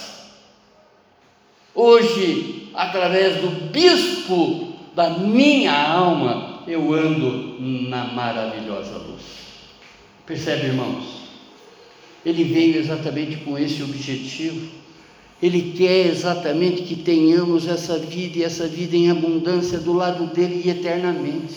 Hoje, 1.74 2.68
através 2.74 3.40
do 3.40 3.70
bispo 3.70 4.74
da 4.94 5.10
minha 5.10 5.72
alma, 5.72 6.62
eu 6.66 6.92
ando 6.92 7.56
na 7.60 8.04
maravilhosa 8.04 8.98
luz. 8.98 9.22
Percebe, 10.26 10.66
irmãos? 10.66 11.22
Ele 12.24 12.44
veio 12.44 12.76
exatamente 12.78 13.36
com 13.36 13.58
esse 13.58 13.82
objetivo. 13.82 14.68
Ele 15.42 15.72
quer 15.76 16.06
exatamente 16.06 16.82
que 16.82 16.94
tenhamos 16.94 17.66
essa 17.66 17.98
vida 17.98 18.38
e 18.38 18.44
essa 18.44 18.68
vida 18.68 18.96
em 18.96 19.10
abundância 19.10 19.78
do 19.78 19.92
lado 19.92 20.26
dele 20.26 20.62
e 20.64 20.70
eternamente. 20.70 21.54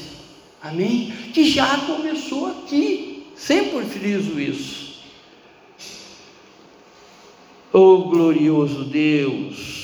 Amém? 0.63 1.13
Que 1.33 1.47
já 1.47 1.77
começou 1.79 2.47
aqui. 2.47 3.23
Sempre 3.35 3.83
friso 3.85 4.39
isso. 4.39 4.85
Oh 7.71 8.09
glorioso 8.09 8.85
Deus! 8.85 9.74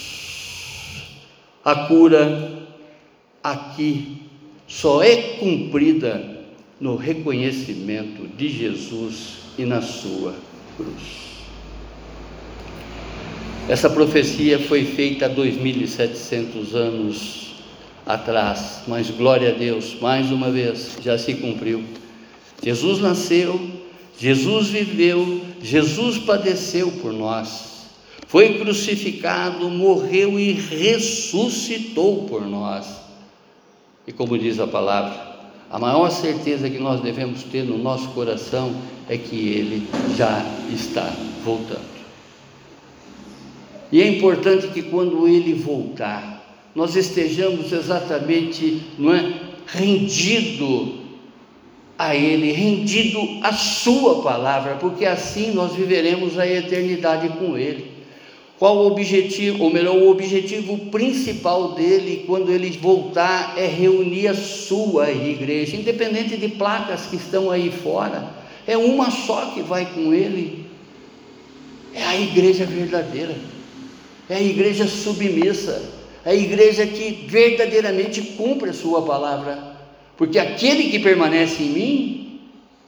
A 1.64 1.76
cura 1.88 2.68
aqui 3.44 4.24
só 4.68 5.04
é 5.04 5.38
cumprida 5.38 6.40
no 6.80 6.96
reconhecimento 6.96 8.28
de 8.36 8.50
Jesus 8.50 9.42
e 9.60 9.66
na 9.66 9.80
sua 9.80 10.34
cruz. 10.76 11.22
Essa 13.70 13.90
profecia 13.90 14.58
foi 14.58 14.86
feita 14.86 15.28
há 15.28 15.30
2.700 15.30 16.74
anos 16.74 17.56
atrás, 18.08 18.82
mas 18.88 19.12
glória 19.12 19.50
a 19.50 19.54
Deus, 19.54 19.96
mais 20.02 20.32
uma 20.32 20.50
vez, 20.50 20.98
já 21.00 21.16
se 21.16 21.36
cumpriu. 21.36 21.84
Jesus 22.64 23.00
nasceu, 23.00 23.62
Jesus 24.18 24.70
viveu, 24.70 25.42
Jesus 25.62 26.18
padeceu 26.18 26.92
por 26.94 27.14
nós 27.14 27.71
foi 28.32 28.58
crucificado, 28.60 29.70
morreu 29.70 30.40
e 30.40 30.54
ressuscitou 30.54 32.24
por 32.30 32.48
nós. 32.48 32.88
E 34.08 34.14
como 34.14 34.38
diz 34.38 34.58
a 34.58 34.66
palavra, 34.66 35.52
a 35.70 35.78
maior 35.78 36.10
certeza 36.10 36.70
que 36.70 36.80
nós 36.80 37.02
devemos 37.02 37.44
ter 37.44 37.66
no 37.66 37.78
nosso 37.78 38.08
coração 38.12 38.74
é 39.10 39.18
que 39.18 39.36
Ele 39.36 39.86
já 40.16 40.46
está 40.74 41.14
voltando. 41.44 41.92
E 43.92 44.02
é 44.02 44.08
importante 44.08 44.70
que 44.70 44.84
quando 44.84 45.28
Ele 45.28 45.54
voltar, 45.54 46.42
nós 46.74 46.96
estejamos 46.96 47.74
exatamente, 47.74 48.82
não 48.98 49.14
é, 49.14 49.42
rendido 49.68 51.02
a 52.00 52.16
Ele, 52.16 52.54
rendido 52.54 53.20
à 53.44 53.52
Sua 53.52 54.22
palavra, 54.22 54.76
porque 54.76 55.06
assim 55.06 55.54
nós 55.54 55.76
viveremos 55.76 56.40
a 56.40 56.48
eternidade 56.48 57.28
com 57.38 57.58
Ele. 57.58 57.91
Qual 58.62 58.78
o 58.78 58.86
objetivo, 58.86 59.64
ou 59.64 59.74
melhor, 59.74 59.96
o 59.96 60.12
objetivo 60.12 60.78
principal 60.92 61.72
dele 61.72 62.26
quando 62.28 62.52
ele 62.52 62.70
voltar 62.78 63.56
é 63.58 63.66
reunir 63.66 64.28
a 64.28 64.36
sua 64.36 65.10
igreja, 65.10 65.76
independente 65.76 66.38
de 66.38 66.48
placas 66.48 67.08
que 67.08 67.16
estão 67.16 67.50
aí 67.50 67.72
fora, 67.72 68.32
é 68.68 68.78
uma 68.78 69.10
só 69.10 69.48
que 69.48 69.64
vai 69.64 69.92
com 69.92 70.14
ele. 70.14 70.68
É 71.92 72.04
a 72.04 72.16
igreja 72.16 72.64
verdadeira, 72.64 73.36
é 74.30 74.36
a 74.36 74.42
igreja 74.44 74.86
submissa, 74.86 75.82
é 76.24 76.30
a 76.30 76.36
igreja 76.36 76.86
que 76.86 77.26
verdadeiramente 77.28 78.22
cumpre 78.38 78.70
a 78.70 78.74
sua 78.74 79.02
palavra, 79.02 79.76
porque 80.16 80.38
aquele 80.38 80.92
que 80.92 81.00
permanece 81.00 81.64
em 81.64 81.70
mim, 81.70 82.40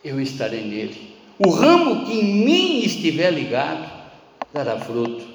eu 0.05 0.21
estarei 0.21 0.62
nele. 0.62 1.15
O 1.39 1.49
ramo 1.49 2.05
que 2.05 2.13
em 2.13 2.23
mim 2.45 2.83
estiver 2.83 3.31
ligado, 3.31 3.91
dará 4.53 4.77
fruto 4.77 5.33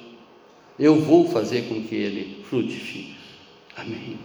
eu 0.79 0.95
vou 0.95 1.27
fazer 1.27 1.63
com 1.63 1.83
que 1.83 1.95
ele 1.95 2.43
frutifique. 2.49 3.15
Amém. 3.75 4.17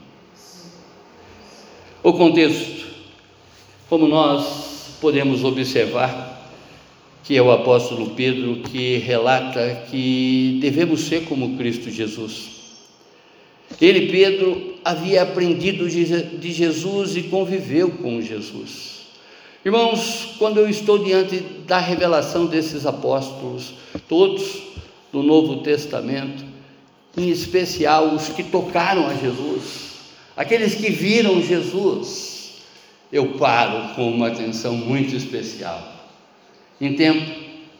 O 2.02 2.12
contexto, 2.12 2.86
como 3.88 4.06
nós 4.06 4.96
podemos 5.00 5.42
observar, 5.42 6.52
que 7.24 7.36
é 7.36 7.42
o 7.42 7.50
apóstolo 7.50 8.10
Pedro 8.10 8.56
que 8.56 8.98
relata 8.98 9.86
que 9.90 10.58
devemos 10.60 11.00
ser 11.02 11.24
como 11.24 11.56
Cristo 11.56 11.90
Jesus. 11.90 12.50
Ele, 13.80 14.12
Pedro, 14.12 14.74
havia 14.84 15.22
aprendido 15.22 15.88
de 15.88 16.52
Jesus 16.52 17.16
e 17.16 17.22
conviveu 17.24 17.90
com 17.90 18.20
Jesus. 18.20 18.94
Irmãos, 19.64 20.34
quando 20.38 20.60
eu 20.60 20.68
estou 20.68 20.98
diante 20.98 21.38
da 21.66 21.78
revelação 21.78 22.44
desses 22.44 22.84
apóstolos, 22.84 23.72
todos 24.06 24.62
do 25.14 25.22
Novo 25.22 25.62
Testamento, 25.62 26.44
em 27.16 27.30
especial 27.30 28.16
os 28.16 28.30
que 28.30 28.42
tocaram 28.42 29.06
a 29.06 29.14
Jesus, 29.14 30.00
aqueles 30.36 30.74
que 30.74 30.90
viram 30.90 31.40
Jesus, 31.40 32.56
eu 33.12 33.38
paro 33.38 33.94
com 33.94 34.10
uma 34.10 34.26
atenção 34.26 34.74
muito 34.74 35.14
especial. 35.14 35.80
Em 36.80 36.94
tempo, 36.94 37.30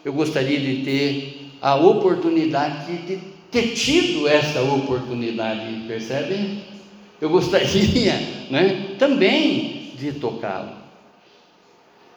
eu 0.05 0.13
gostaria 0.13 0.61
de 0.61 0.85
ter 0.85 1.51
a 1.61 1.75
oportunidade 1.75 2.99
de 2.99 3.19
ter 3.51 3.75
tido 3.75 4.29
essa 4.29 4.63
oportunidade, 4.63 5.89
percebem? 5.89 6.63
Eu 7.21 7.31
gostaria 7.31 8.15
né, 8.49 8.95
também 8.97 9.91
de 9.99 10.13
tocá-lo. 10.13 10.84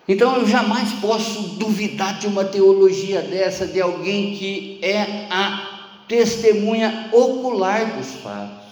Então 0.07 0.37
eu 0.37 0.47
jamais 0.47 0.93
posso 0.93 1.41
duvidar 1.57 2.17
de 2.17 2.27
uma 2.27 2.45
teologia 2.45 3.21
dessa, 3.21 3.67
de 3.67 3.81
alguém 3.81 4.35
que 4.35 4.79
é 4.81 5.27
a 5.29 6.03
testemunha 6.07 7.09
ocular 7.11 7.97
dos 7.97 8.13
fatos. 8.21 8.67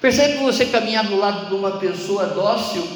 Percebe 0.00 0.34
que 0.34 0.44
você 0.44 0.66
caminhar 0.66 1.06
do 1.06 1.16
lado 1.16 1.48
de 1.48 1.54
uma 1.54 1.78
pessoa 1.78 2.26
dócil, 2.26 2.86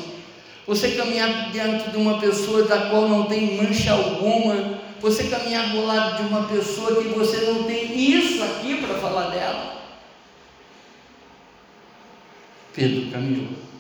você 0.67 0.91
caminhar 0.91 1.51
diante 1.51 1.91
de 1.91 1.97
uma 1.97 2.19
pessoa 2.19 2.65
da 2.65 2.91
qual 2.91 3.09
não 3.09 3.25
tem 3.25 3.57
mancha 3.57 3.93
alguma, 3.93 4.79
você 5.01 5.25
caminhar 5.25 5.71
do 5.71 5.85
lado 5.85 6.23
de 6.23 6.29
uma 6.29 6.45
pessoa 6.45 7.03
que 7.03 7.09
você 7.09 7.47
não 7.47 7.65
tem 7.65 7.99
isso 7.99 8.43
aqui 8.45 8.77
para 8.77 8.95
falar 8.99 9.31
dela. 9.31 9.83
Pedro 12.75 13.11
caminhou. 13.11 13.72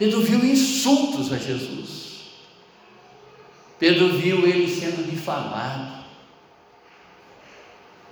Pedro 0.00 0.22
viu 0.22 0.42
insultos 0.42 1.30
a 1.30 1.36
Jesus. 1.36 2.20
Pedro 3.78 4.14
viu 4.14 4.46
ele 4.46 4.66
sendo 4.66 5.04
difamado. 5.10 6.00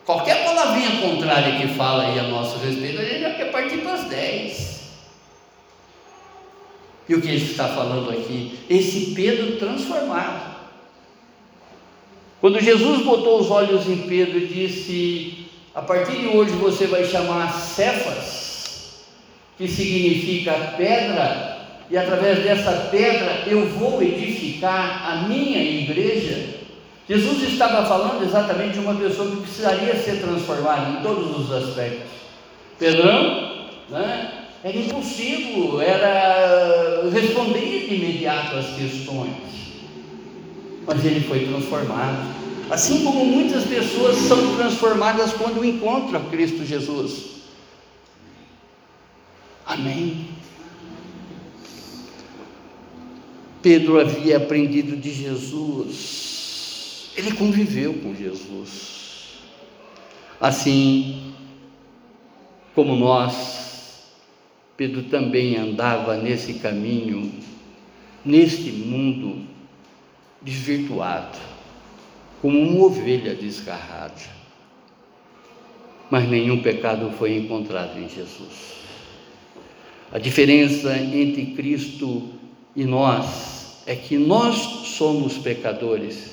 Qualquer 0.04 0.44
palavrinha 0.44 1.00
contrária 1.00 1.58
que 1.58 1.74
fala 1.74 2.08
aí 2.08 2.18
a 2.18 2.24
nosso 2.24 2.58
respeito, 2.58 3.00
gente 3.02 3.20
já 3.22 3.32
quer 3.32 3.50
partir 3.50 3.78
para 3.78 3.94
as 3.94 4.04
10. 4.04 4.80
E 7.08 7.14
o 7.14 7.22
que 7.22 7.28
ele 7.28 7.42
está 7.42 7.68
falando 7.68 8.10
aqui? 8.10 8.58
Esse 8.68 9.14
Pedro 9.14 9.56
transformado. 9.56 10.56
Quando 12.38 12.60
Jesus 12.60 13.02
botou 13.02 13.40
os 13.40 13.50
olhos 13.50 13.88
em 13.88 14.06
Pedro 14.06 14.36
e 14.36 14.46
disse: 14.46 15.46
A 15.74 15.80
partir 15.80 16.18
de 16.18 16.28
hoje 16.28 16.52
você 16.52 16.86
vai 16.86 17.06
chamar 17.06 17.50
Cefas, 17.50 19.06
que 19.56 19.66
significa 19.66 20.74
pedra, 20.76 21.47
e 21.90 21.96
através 21.96 22.42
dessa 22.42 22.88
pedra 22.90 23.44
eu 23.46 23.66
vou 23.66 24.02
edificar 24.02 25.10
a 25.10 25.28
minha 25.28 25.62
igreja. 25.62 26.58
Jesus 27.08 27.42
estava 27.42 27.86
falando 27.86 28.22
exatamente 28.22 28.74
de 28.74 28.80
uma 28.80 28.94
pessoa 28.94 29.30
que 29.30 29.36
precisaria 29.38 29.94
ser 29.96 30.20
transformada 30.20 30.90
em 30.90 31.02
todos 31.02 31.38
os 31.38 31.52
aspectos. 31.52 32.10
Pedrão, 32.78 33.68
né? 33.88 34.34
Era 34.62 34.76
impossível, 34.76 35.80
era 35.80 37.08
responder 37.10 37.86
de 37.88 37.94
imediato 37.94 38.56
às 38.56 38.66
questões. 38.76 39.32
Mas 40.86 41.04
ele 41.04 41.20
foi 41.20 41.46
transformado. 41.46 42.36
Assim 42.70 43.02
como 43.02 43.24
muitas 43.24 43.64
pessoas 43.64 44.16
são 44.16 44.56
transformadas 44.56 45.32
quando 45.32 45.64
encontram 45.64 46.24
Cristo 46.24 46.66
Jesus. 46.66 47.38
Amém. 49.64 50.28
Pedro 53.62 53.98
havia 53.98 54.36
aprendido 54.36 54.96
de 54.96 55.12
Jesus, 55.12 57.10
ele 57.16 57.32
conviveu 57.32 57.94
com 57.94 58.14
Jesus. 58.14 59.40
Assim 60.40 61.34
como 62.74 62.94
nós, 62.94 64.06
Pedro 64.76 65.02
também 65.04 65.56
andava 65.56 66.16
nesse 66.16 66.54
caminho, 66.54 67.32
neste 68.24 68.70
mundo 68.70 69.44
desvirtuado, 70.40 71.36
como 72.40 72.60
uma 72.60 72.86
ovelha 72.86 73.34
desgarrada. 73.34 74.38
Mas 76.08 76.28
nenhum 76.28 76.62
pecado 76.62 77.10
foi 77.18 77.36
encontrado 77.36 77.98
em 77.98 78.08
Jesus. 78.08 78.78
A 80.12 80.18
diferença 80.18 80.96
entre 80.96 81.46
Cristo 81.46 82.22
e 82.32 82.37
nós 82.84 83.82
é 83.86 83.96
que 83.96 84.18
nós 84.18 84.56
somos 84.96 85.38
pecadores, 85.38 86.32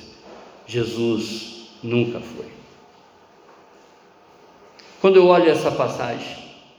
Jesus 0.66 1.70
nunca 1.82 2.20
foi. 2.20 2.46
Quando 5.00 5.16
eu 5.16 5.26
olho 5.26 5.48
essa 5.48 5.70
passagem, 5.70 6.36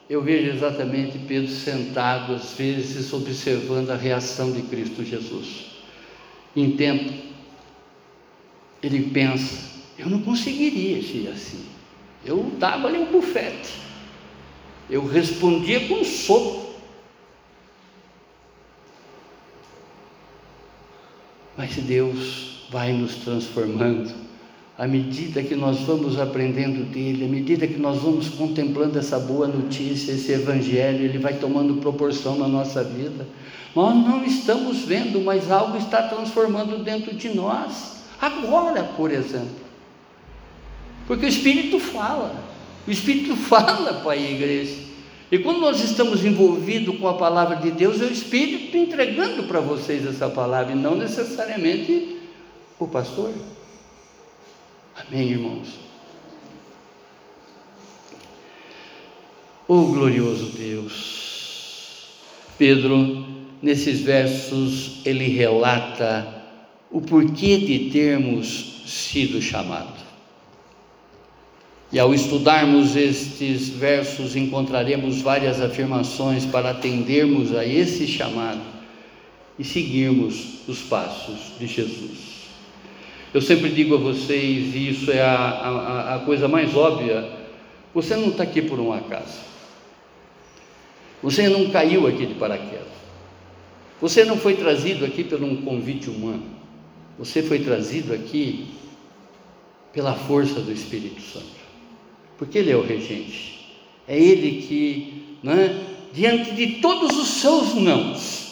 eu 0.09 0.21
vejo 0.21 0.51
exatamente 0.51 1.17
Pedro 1.17 1.51
sentado, 1.51 2.33
às 2.33 2.53
vezes, 2.53 3.11
observando 3.11 3.89
a 3.89 3.95
reação 3.95 4.51
de 4.51 4.61
Cristo 4.63 5.03
Jesus. 5.03 5.67
Em 6.55 6.71
tempo, 6.71 7.13
ele 8.81 9.09
pensa: 9.09 9.69
eu 9.97 10.09
não 10.09 10.21
conseguiria 10.21 11.01
ser 11.01 11.29
assim. 11.29 11.65
Eu 12.25 12.51
dava 12.57 12.87
ali 12.87 12.97
um 12.97 13.11
bufete, 13.11 13.73
eu 14.89 15.05
respondia 15.05 15.87
com 15.87 15.95
um 15.95 16.05
soco. 16.05 16.66
Mas 21.67 21.83
Deus 21.83 22.61
vai 22.69 22.93
nos 22.93 23.15
transformando 23.15 24.09
à 24.77 24.87
medida 24.87 25.43
que 25.43 25.55
nós 25.55 25.79
vamos 25.81 26.17
aprendendo 26.17 26.85
dele, 26.85 27.25
à 27.25 27.27
medida 27.27 27.67
que 27.67 27.79
nós 27.79 27.97
vamos 28.01 28.29
contemplando 28.29 28.97
essa 28.97 29.19
boa 29.19 29.47
notícia, 29.47 30.11
esse 30.11 30.31
evangelho, 30.31 31.03
ele 31.03 31.17
vai 31.17 31.33
tomando 31.33 31.81
proporção 31.81 32.37
na 32.37 32.47
nossa 32.47 32.83
vida. 32.83 33.27
Nós 33.75 33.95
não 33.95 34.23
estamos 34.23 34.79
vendo, 34.85 35.19
mas 35.19 35.51
algo 35.51 35.77
está 35.77 36.03
transformando 36.03 36.83
dentro 36.83 37.13
de 37.15 37.29
nós. 37.29 38.03
Agora, 38.21 38.83
por 38.83 39.11
exemplo. 39.11 39.67
Porque 41.05 41.25
o 41.25 41.29
Espírito 41.29 41.79
fala. 41.79 42.35
O 42.87 42.91
Espírito 42.91 43.35
fala 43.49 43.95
para 43.95 44.11
a 44.11 44.17
igreja. 44.17 44.86
E 45.31 45.37
quando 45.39 45.59
nós 45.59 45.83
estamos 45.83 46.23
envolvidos 46.23 46.97
com 46.97 47.07
a 47.07 47.15
palavra 47.15 47.57
de 47.57 47.71
Deus, 47.71 48.01
é 48.01 48.05
o 48.05 48.11
Espírito 48.11 48.77
entregando 48.77 49.43
para 49.43 49.59
vocês 49.59 50.05
essa 50.05 50.29
palavra, 50.29 50.71
e 50.71 50.75
não 50.75 50.95
necessariamente 50.95 52.17
o 52.79 52.87
pastor. 52.87 53.33
Amém, 54.95 55.31
irmãos? 55.31 55.67
Oh 59.67 59.83
glorioso 59.87 60.45
Deus! 60.57 62.07
Pedro, 62.57 63.25
nesses 63.61 63.99
versos, 63.99 65.01
ele 65.05 65.27
relata 65.27 66.41
o 66.89 67.01
porquê 67.01 67.57
de 67.57 67.89
termos 67.91 68.83
sido 68.87 69.41
chamados. 69.41 69.96
E 71.91 71.99
ao 71.99 72.13
estudarmos 72.13 72.97
estes 72.97 73.69
versos, 73.69 74.35
encontraremos 74.35 75.21
várias 75.21 75.61
afirmações 75.61 76.45
para 76.45 76.71
atendermos 76.71 77.55
a 77.55 77.65
esse 77.65 78.05
chamado 78.05 78.61
e 79.57 79.63
seguirmos 79.63 80.67
os 80.67 80.81
passos 80.81 81.53
de 81.57 81.65
Jesus. 81.65 82.37
Eu 83.33 83.41
sempre 83.41 83.69
digo 83.69 83.95
a 83.95 83.99
vocês, 83.99 84.75
e 84.75 84.89
isso 84.89 85.11
é 85.11 85.21
a, 85.21 85.35
a, 85.35 86.15
a 86.15 86.19
coisa 86.19 86.47
mais 86.47 86.75
óbvia: 86.75 87.29
você 87.93 88.17
não 88.17 88.29
está 88.29 88.43
aqui 88.43 88.61
por 88.61 88.79
um 88.79 88.91
acaso, 88.91 89.39
você 91.23 91.47
não 91.47 91.69
caiu 91.69 92.05
aqui 92.05 92.25
de 92.25 92.33
paraquedas, 92.33 92.87
você 94.01 94.25
não 94.25 94.37
foi 94.37 94.55
trazido 94.55 95.05
aqui 95.05 95.23
por 95.23 95.41
um 95.41 95.61
convite 95.61 96.09
humano, 96.09 96.43
você 97.17 97.41
foi 97.41 97.59
trazido 97.59 98.13
aqui 98.13 98.67
pela 99.93 100.13
força 100.13 100.59
do 100.59 100.71
Espírito 100.71 101.21
Santo 101.21 101.56
porque 102.37 102.57
Ele 102.59 102.71
é 102.71 102.75
o 102.75 102.85
regente. 102.85 103.57
É 104.07 104.17
Ele 104.17 104.61
que, 104.61 105.37
né, 105.43 105.83
diante 106.13 106.51
de 106.51 106.81
todos 106.81 107.17
os 107.17 107.27
seus 107.41 107.75
nãos, 107.75 108.47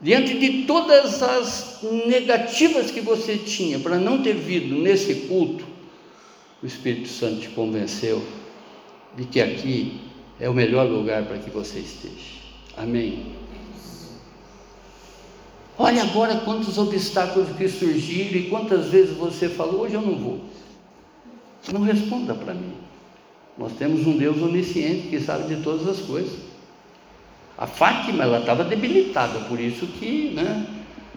diante 0.00 0.38
de 0.38 0.64
todas 0.64 1.22
as 1.22 1.80
negativas 2.06 2.90
que 2.90 3.00
você 3.00 3.36
tinha 3.36 3.78
para 3.78 3.98
não 3.98 4.22
ter 4.22 4.34
vindo 4.34 4.76
nesse 4.76 5.26
culto, 5.26 5.64
o 6.62 6.66
Espírito 6.66 7.08
Santo 7.08 7.40
te 7.40 7.48
convenceu 7.48 8.22
de 9.16 9.24
que 9.24 9.40
aqui 9.40 10.00
é 10.40 10.48
o 10.48 10.54
melhor 10.54 10.86
lugar 10.86 11.24
para 11.24 11.38
que 11.38 11.50
você 11.50 11.80
esteja. 11.80 12.38
Amém. 12.76 13.38
Olha 15.76 16.02
agora 16.02 16.40
quantos 16.40 16.76
obstáculos 16.76 17.48
que 17.56 17.68
surgiram 17.68 18.40
e 18.40 18.48
quantas 18.48 18.86
vezes 18.86 19.16
você 19.16 19.48
falou: 19.48 19.82
hoje 19.82 19.94
eu 19.94 20.02
não 20.02 20.16
vou. 20.16 20.40
Não 21.72 21.82
responda 21.82 22.34
para 22.34 22.54
mim. 22.54 22.72
Nós 23.56 23.72
temos 23.72 24.06
um 24.06 24.16
Deus 24.16 24.40
onisciente 24.40 25.08
que 25.08 25.20
sabe 25.20 25.54
de 25.54 25.62
todas 25.62 25.86
as 25.86 25.98
coisas. 25.98 26.38
A 27.56 27.66
Fátima, 27.66 28.22
ela 28.22 28.38
estava 28.38 28.64
debilitada, 28.64 29.40
por 29.40 29.58
isso 29.58 29.86
que, 29.86 30.30
né, 30.30 30.66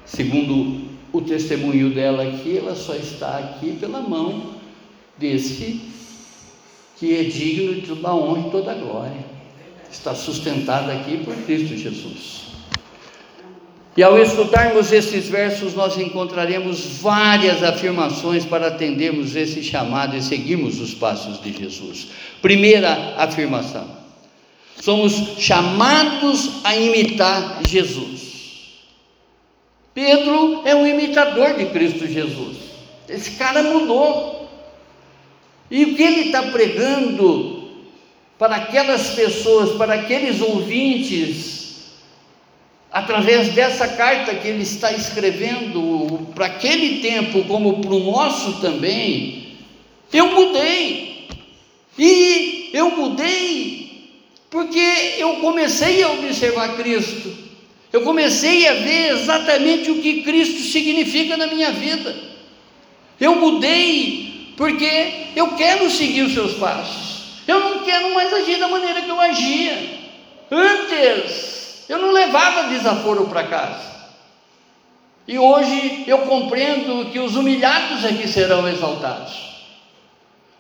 segundo 0.06 0.90
o 1.14 1.22
testemunho 1.22 1.94
dela 1.94 2.24
aqui, 2.24 2.58
ela 2.58 2.76
só 2.76 2.96
está 2.96 3.38
aqui 3.38 3.78
pela 3.80 4.02
mão 4.02 4.56
desse 5.18 5.82
que 6.98 7.16
é 7.16 7.24
digno 7.24 7.76
de 7.76 7.82
toda 7.82 8.10
a 8.10 8.16
honra 8.16 8.48
e 8.48 8.52
toda 8.52 8.72
a 8.72 8.76
glória. 8.76 9.26
Está 9.92 10.16
sustentada 10.16 10.94
aqui 10.94 11.24
por 11.24 11.36
Cristo 11.46 11.76
Jesus. 11.76 12.51
E 13.96 14.02
ao 14.02 14.18
estudarmos 14.18 14.94
esses 14.94 15.28
versos, 15.28 15.74
nós 15.74 15.98
encontraremos 15.98 16.80
várias 17.02 17.62
afirmações 17.62 18.46
para 18.46 18.68
atendermos 18.68 19.36
esse 19.36 19.62
chamado 19.62 20.16
e 20.16 20.22
seguirmos 20.22 20.80
os 20.80 20.94
passos 20.94 21.42
de 21.42 21.52
Jesus. 21.52 22.08
Primeira 22.42 23.16
afirmação: 23.18 23.86
somos 24.80 25.14
chamados 25.40 26.62
a 26.64 26.76
imitar 26.76 27.60
Jesus. 27.68 28.32
Pedro 29.94 30.62
é 30.66 30.74
um 30.74 30.88
imitador 30.88 31.56
de 31.56 31.66
Cristo 31.66 32.08
Jesus. 32.08 32.58
Esse 33.10 33.32
cara 33.32 33.62
mudou. 33.62 34.50
E 35.70 35.84
o 35.84 35.96
que 35.96 36.04
ele 36.04 36.22
está 36.28 36.44
pregando 36.44 37.70
para 38.38 38.56
aquelas 38.56 39.12
pessoas, 39.12 39.78
para 39.78 39.96
aqueles 39.96 40.42
ouvintes, 40.42 41.61
através 42.92 43.50
dessa 43.50 43.88
carta 43.88 44.36
que 44.36 44.48
ele 44.48 44.64
está 44.64 44.92
escrevendo 44.92 46.28
para 46.36 46.48
aquele 46.48 47.00
tempo, 47.00 47.44
como 47.46 47.80
para 47.80 47.94
o 47.94 48.12
nosso 48.12 48.60
também, 48.60 49.58
eu 50.12 50.28
mudei. 50.28 51.28
E 51.98 52.70
eu 52.74 52.92
mudei 52.92 53.82
porque 54.50 55.16
eu 55.18 55.38
comecei 55.38 56.04
a 56.04 56.12
observar 56.12 56.76
Cristo. 56.76 57.32
Eu 57.94 58.02
comecei 58.02 58.68
a 58.68 58.74
ver 58.74 59.14
exatamente 59.14 59.92
o 59.92 60.02
que 60.02 60.24
Cristo 60.24 60.60
significa 60.60 61.38
na 61.38 61.48
minha 61.48 61.72
vida. 61.72 62.16
Eu 63.20 63.36
mudei 63.36 64.54
porque 64.58 65.28
eu 65.36 65.56
quero 65.56 65.90
seguir 65.90 66.24
os 66.24 66.34
seus 66.34 66.54
passos. 66.54 67.42
Eu 67.48 67.60
não 67.60 67.80
quero 67.84 68.14
mais 68.14 68.32
agir 68.34 68.58
da 68.58 68.68
maneira 68.68 69.02
que 69.02 69.10
eu 69.10 69.20
agia. 69.20 70.00
Antes, 70.50 71.61
Eu 71.92 72.00
não 72.00 72.14
levava 72.14 72.70
desaforo 72.70 73.26
para 73.26 73.44
casa. 73.44 73.92
E 75.28 75.38
hoje 75.38 76.06
eu 76.08 76.20
compreendo 76.20 77.12
que 77.12 77.20
os 77.20 77.36
humilhados 77.36 78.06
é 78.06 78.14
que 78.14 78.30
serão 78.30 78.66
exaltados. 78.66 79.34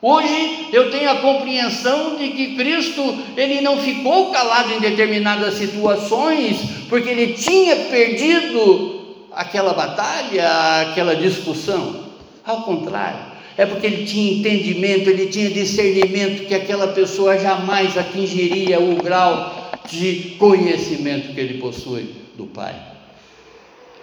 Hoje 0.01 0.67
eu 0.73 0.91
tenho 0.91 1.09
a 1.09 1.21
compreensão 1.21 2.17
de 2.17 2.27
que 2.31 2.57
Cristo 2.57 3.17
ele 3.37 3.61
não 3.61 3.77
ficou 3.77 4.31
calado 4.31 4.73
em 4.73 4.81
determinadas 4.81 5.53
situações 5.53 6.57
porque 6.89 7.07
ele 7.07 7.31
tinha 7.31 7.77
perdido 7.77 9.29
aquela 9.31 9.73
batalha, 9.73 10.81
aquela 10.81 11.15
discussão. 11.15 12.07
Ao 12.45 12.63
contrário, 12.63 13.19
é 13.57 13.65
porque 13.65 13.87
ele 13.87 14.05
tinha 14.05 14.33
entendimento, 14.33 15.09
ele 15.09 15.27
tinha 15.27 15.49
discernimento 15.49 16.45
que 16.45 16.53
aquela 16.53 16.89
pessoa 16.89 17.37
jamais 17.37 17.97
atingiria 17.97 18.81
o 18.81 18.95
grau 18.95 19.60
de 19.89 20.35
conhecimento 20.37 21.33
que 21.33 21.39
ele 21.39 21.59
possui 21.59 22.15
do 22.35 22.45
Pai. 22.47 22.75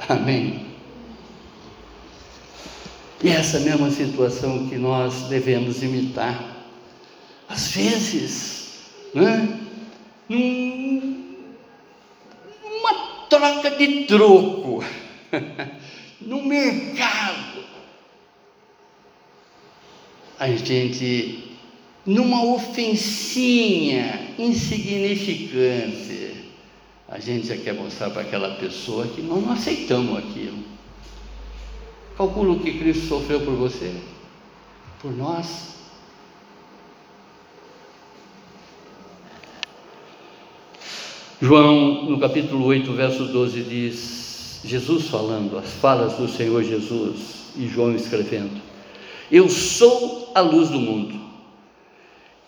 Amém. 0.09 0.67
E 3.23 3.29
essa 3.31 3.59
mesma 3.61 3.91
situação 3.91 4.69
que 4.69 4.77
nós 4.77 5.25
devemos 5.25 5.83
imitar. 5.83 6.57
Às 7.49 7.73
vezes, 7.73 8.91
né? 9.15 9.59
Num, 10.29 11.35
uma 12.63 12.95
troca 13.29 13.71
de 13.73 14.05
troco, 14.05 14.85
no 16.21 16.45
mercado, 16.45 17.65
a 20.39 20.49
gente, 20.49 21.48
numa 22.09 22.43
ofensinha 22.43 24.33
insignificante, 24.39 26.33
a 27.07 27.21
gente 27.21 27.49
já 27.49 27.57
quer 27.59 27.75
mostrar 27.75 28.09
para 28.09 28.23
aquela 28.23 28.55
pessoa 28.55 29.07
que 29.07 29.21
nós 29.21 29.45
não 29.45 29.53
aceitamos 29.53 30.17
aquilo. 30.17 30.57
Calcula 32.17 32.55
o 32.55 32.61
que 32.61 32.79
Cristo 32.79 33.09
sofreu 33.09 33.43
por 33.43 33.53
você, 33.57 33.95
por 35.03 35.15
nós. 35.15 35.75
João, 41.43 42.07
no 42.07 42.19
capítulo 42.19 42.65
8, 42.65 42.91
verso 42.95 43.27
12, 43.27 43.63
diz: 43.65 44.61
Jesus 44.65 45.09
falando, 45.09 45.59
as 45.59 45.75
falas 45.75 46.15
do 46.15 46.27
Senhor 46.27 46.65
Jesus, 46.65 47.53
e 47.55 47.69
João 47.69 47.95
escrevendo: 47.95 48.63
Eu 49.31 49.51
sou 49.51 50.33
a 50.35 50.41
luz 50.41 50.71
do 50.71 50.81
mundo. 50.81 51.28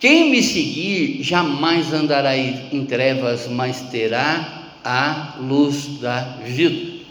Quem 0.01 0.31
me 0.31 0.41
seguir 0.41 1.21
jamais 1.21 1.93
andará 1.93 2.35
em 2.35 2.83
trevas, 2.87 3.47
mas 3.47 3.81
terá 3.91 4.63
a 4.83 5.35
luz 5.39 5.99
da 5.99 6.39
vida. 6.43 7.01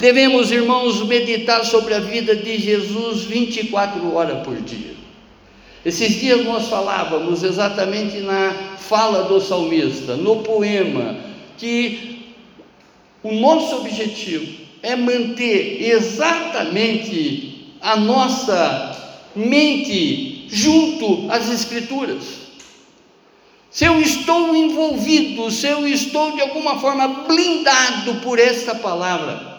Devemos, 0.00 0.52
irmãos, 0.52 1.04
meditar 1.04 1.64
sobre 1.64 1.94
a 1.94 1.98
vida 1.98 2.36
de 2.36 2.58
Jesus 2.58 3.24
24 3.24 4.14
horas 4.14 4.44
por 4.44 4.54
dia. 4.60 4.94
Esses 5.84 6.12
dias 6.12 6.44
nós 6.44 6.68
falávamos 6.68 7.42
exatamente 7.42 8.18
na 8.20 8.76
fala 8.78 9.24
do 9.24 9.40
salmista, 9.40 10.14
no 10.14 10.44
poema, 10.44 11.16
que 11.58 12.34
o 13.20 13.32
nosso 13.32 13.78
objetivo 13.78 14.46
é 14.80 14.94
manter 14.94 15.82
exatamente 15.82 17.72
a 17.80 17.96
nossa 17.96 18.96
mente 19.34 20.33
junto 20.48 21.30
às 21.30 21.48
Escrituras. 21.50 22.44
Se 23.70 23.84
eu 23.84 24.00
estou 24.00 24.54
envolvido, 24.54 25.50
se 25.50 25.66
eu 25.66 25.86
estou 25.86 26.32
de 26.32 26.40
alguma 26.40 26.78
forma 26.78 27.08
blindado 27.26 28.14
por 28.22 28.38
esta 28.38 28.74
palavra, 28.74 29.54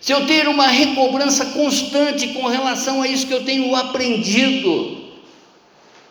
se 0.00 0.12
eu 0.12 0.26
ter 0.26 0.48
uma 0.48 0.66
recobrança 0.66 1.46
constante 1.46 2.28
com 2.28 2.48
relação 2.48 3.00
a 3.00 3.06
isso 3.06 3.28
que 3.28 3.32
eu 3.32 3.44
tenho 3.44 3.72
aprendido, 3.76 5.00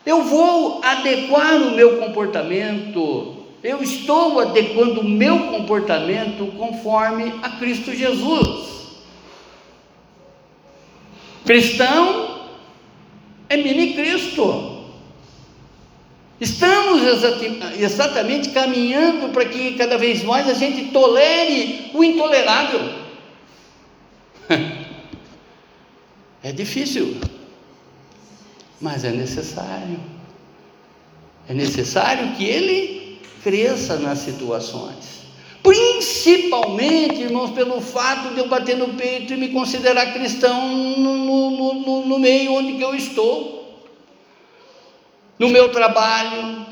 eu 0.06 0.22
vou 0.22 0.80
adequar 0.82 1.56
o 1.56 1.72
meu 1.72 1.98
comportamento, 1.98 3.36
eu 3.62 3.82
estou 3.82 4.40
adequando 4.40 5.02
o 5.02 5.08
meu 5.08 5.48
comportamento 5.48 6.46
conforme 6.56 7.34
a 7.42 7.50
Cristo 7.50 7.94
Jesus. 7.94 8.72
Cristão 11.44 12.31
é 13.52 13.56
mini 13.56 13.94
Cristo. 13.94 14.80
Estamos 16.40 17.02
exatamente 17.78 18.48
caminhando 18.50 19.28
para 19.32 19.44
que 19.44 19.74
cada 19.74 19.96
vez 19.96 20.24
mais 20.24 20.48
a 20.48 20.54
gente 20.54 20.90
tolere 20.90 21.90
o 21.94 22.02
intolerável. 22.02 23.02
É 26.44 26.50
difícil, 26.50 27.18
mas 28.80 29.04
é 29.04 29.12
necessário. 29.12 30.00
É 31.48 31.54
necessário 31.54 32.34
que 32.34 32.44
ele 32.44 33.20
cresça 33.44 33.96
nas 34.00 34.18
situações. 34.18 35.21
Principalmente, 35.62 37.22
irmãos, 37.22 37.52
pelo 37.52 37.80
fato 37.80 38.34
de 38.34 38.40
eu 38.40 38.48
bater 38.48 38.76
no 38.76 38.94
peito 38.94 39.32
e 39.32 39.36
me 39.36 39.48
considerar 39.48 40.12
cristão 40.12 40.68
no, 40.68 41.18
no, 41.18 41.74
no, 41.74 42.06
no 42.06 42.18
meio 42.18 42.54
onde 42.54 42.80
eu 42.80 42.94
estou, 42.94 43.80
no 45.38 45.48
meu 45.48 45.70
trabalho, 45.70 46.66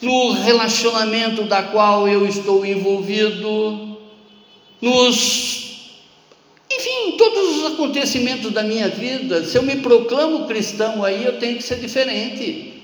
no 0.00 0.32
relacionamento 0.32 1.42
da 1.42 1.64
qual 1.64 2.08
eu 2.08 2.26
estou 2.26 2.64
envolvido, 2.64 3.98
nos 4.80 5.70
enfim, 6.72 7.16
todos 7.18 7.58
os 7.58 7.72
acontecimentos 7.72 8.52
da 8.52 8.62
minha 8.62 8.88
vida, 8.88 9.44
se 9.44 9.58
eu 9.58 9.62
me 9.62 9.76
proclamo 9.76 10.46
cristão 10.46 11.04
aí, 11.04 11.24
eu 11.24 11.38
tenho 11.38 11.56
que 11.56 11.62
ser 11.62 11.80
diferente. 11.80 12.74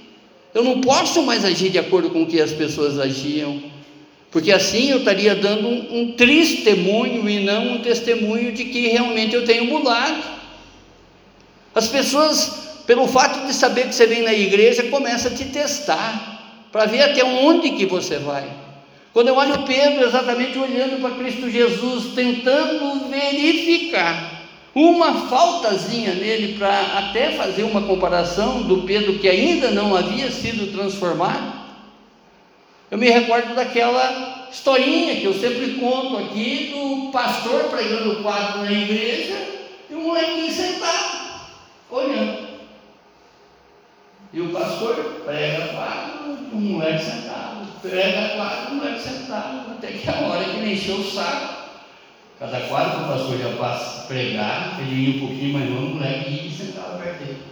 Eu 0.53 0.65
não 0.65 0.81
posso 0.81 1.23
mais 1.23 1.45
agir 1.45 1.71
de 1.71 1.79
acordo 1.79 2.11
com 2.11 2.23
o 2.23 2.27
que 2.27 2.41
as 2.41 2.53
pessoas 2.53 2.99
agiam, 2.99 3.63
porque 4.37 4.53
assim 4.53 4.91
eu 4.91 4.99
estaria 4.99 5.35
dando 5.35 5.67
um, 5.67 6.01
um 6.01 6.13
testemunho 6.13 7.27
e 7.27 7.43
não 7.43 7.77
um 7.77 7.79
testemunho 7.79 8.53
de 8.53 8.67
que 8.67 8.89
realmente 8.89 9.35
eu 9.35 9.47
tenho 9.47 9.65
mudado. 9.65 10.23
As 11.75 11.89
pessoas, 11.89 12.83
pelo 12.87 13.09
fato 13.09 13.47
de 13.47 13.55
saber 13.55 13.87
que 13.89 13.95
você 13.95 14.07
vem 14.07 14.21
na 14.21 14.35
igreja, 14.35 14.91
começam 14.91 15.33
a 15.33 15.35
te 15.35 15.47
testar 15.47 16.69
para 16.71 16.85
ver 16.85 17.05
até 17.05 17.25
onde 17.25 17.71
que 17.71 17.87
você 17.87 18.19
vai. 18.19 18.47
Quando 19.11 19.29
eu 19.29 19.37
olho 19.37 19.63
Pedro, 19.63 20.05
exatamente 20.05 20.59
olhando 20.59 21.01
para 21.01 21.17
Cristo 21.17 21.51
Jesus, 21.51 22.13
tentando 22.15 23.09
verificar 23.09 24.43
uma 24.75 25.29
faltazinha 25.29 26.13
nele, 26.13 26.59
para 26.59 26.79
até 26.99 27.31
fazer 27.31 27.63
uma 27.63 27.81
comparação 27.81 28.61
do 28.65 28.83
Pedro 28.83 29.19
que 29.19 29.31
ainda 29.31 29.71
não 29.71 29.97
havia 29.97 30.31
sido 30.31 30.71
transformado, 30.75 31.56
eu 32.91 32.99
me 32.99 33.11
recordo 33.11 33.55
daquela 33.55 34.49
historinha 34.51 35.17
que 35.17 35.25
eu 35.25 35.35
sempre 35.35 35.75
conto 35.75 36.19
aqui 36.19 36.73
do 36.73 37.11
pastor 37.11 37.65
pregando 37.65 38.13
o 38.13 38.23
quadro 38.23 38.65
na 38.65 38.73
igreja 38.73 39.37
e 39.91 39.95
um 39.95 40.03
molequinho 40.03 40.53
sentado, 40.53 41.41
olhando. 41.91 42.47
E 44.33 44.41
o 44.41 44.51
pastor 44.51 45.23
prega 45.25 45.65
o 45.65 45.69
quadro, 45.69 46.39
o 46.53 46.57
moleque 46.57 47.05
sentado 47.05 47.47
prega 47.89 48.37
quadro, 48.37 48.73
o 48.73 48.75
moleque 48.77 49.01
sentado, 49.01 49.73
até 49.73 49.89
que 49.89 50.09
a 50.09 50.15
hora 50.15 50.45
que 50.45 50.57
ele 50.57 50.75
encheu 50.75 50.97
o 50.97 51.11
saco. 51.11 51.67
Cada 52.39 52.61
quadro 52.61 52.99
que 52.99 53.05
o 53.05 53.09
pastor 53.09 53.39
já 53.39 53.57
passa 53.57 54.07
pregar, 54.07 54.79
ele 54.81 54.95
ia 54.95 55.17
um 55.17 55.27
pouquinho 55.27 55.53
mais 55.55 55.71
longe, 55.71 55.87
o 55.87 55.95
moleque 55.95 56.31
ia 56.31 56.47
e 56.47 56.51
sentava 56.51 56.99
perto 56.99 57.19
dele. 57.19 57.43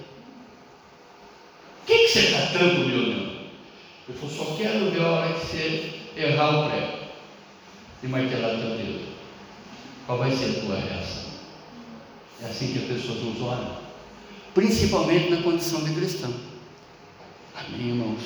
O 1.82 1.86
que, 1.86 1.98
que 1.98 2.08
você 2.08 2.18
está 2.20 2.58
tanto 2.58 2.80
me 2.80 2.94
olhando? 2.94 3.23
Eu 4.06 4.28
só 4.28 4.56
quero 4.56 4.90
ver 4.90 5.00
a 5.00 5.10
hora 5.10 5.32
que 5.32 5.46
você 5.46 6.00
errar 6.14 6.66
o 6.66 6.70
prego 6.70 6.98
e 8.02 8.06
martelar 8.06 8.60
teu 8.60 8.76
dedo. 8.76 9.14
Qual 10.06 10.18
vai 10.18 10.30
ser 10.30 10.58
a 10.58 10.60
tua 10.60 10.76
reação? 10.76 11.24
É 12.42 12.46
assim 12.46 12.72
que 12.72 12.80
as 12.80 12.84
pessoas 12.84 13.22
nos 13.22 13.40
olham, 13.40 13.78
principalmente 14.52 15.30
na 15.30 15.42
condição 15.42 15.82
de 15.84 15.94
cristão. 15.94 16.34
Amém, 17.54 17.88
irmãos? 17.88 18.20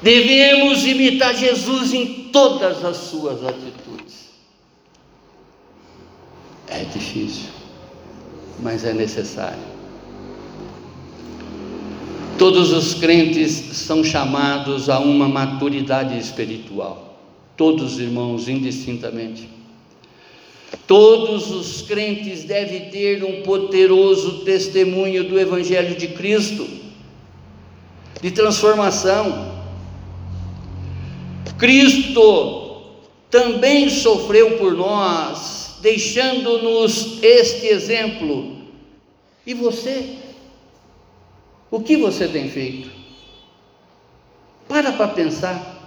Devemos 0.00 0.84
imitar 0.84 1.34
Jesus 1.34 1.92
em 1.92 2.30
todas 2.30 2.82
as 2.84 2.96
suas 2.96 3.44
atitudes. 3.44 4.30
É 6.68 6.84
difícil, 6.84 7.50
mas 8.60 8.84
é 8.84 8.94
necessário. 8.94 9.71
Todos 12.42 12.72
os 12.72 12.94
crentes 12.94 13.52
são 13.52 14.02
chamados 14.02 14.90
a 14.90 14.98
uma 14.98 15.28
maturidade 15.28 16.18
espiritual. 16.18 17.16
Todos, 17.56 18.00
irmãos, 18.00 18.48
indistintamente. 18.48 19.48
Todos 20.84 21.52
os 21.52 21.82
crentes 21.82 22.42
devem 22.42 22.90
ter 22.90 23.22
um 23.22 23.42
poderoso 23.42 24.40
testemunho 24.40 25.22
do 25.22 25.38
Evangelho 25.38 25.94
de 25.94 26.08
Cristo 26.08 26.66
de 28.20 28.32
transformação. 28.32 29.62
Cristo 31.56 32.82
também 33.30 33.88
sofreu 33.88 34.58
por 34.58 34.74
nós, 34.74 35.76
deixando-nos 35.80 37.22
este 37.22 37.68
exemplo. 37.68 38.56
E 39.46 39.54
você? 39.54 40.31
O 41.72 41.80
que 41.80 41.96
você 41.96 42.28
tem 42.28 42.50
feito? 42.50 42.90
Para 44.68 44.92
para 44.92 45.08
pensar. 45.08 45.80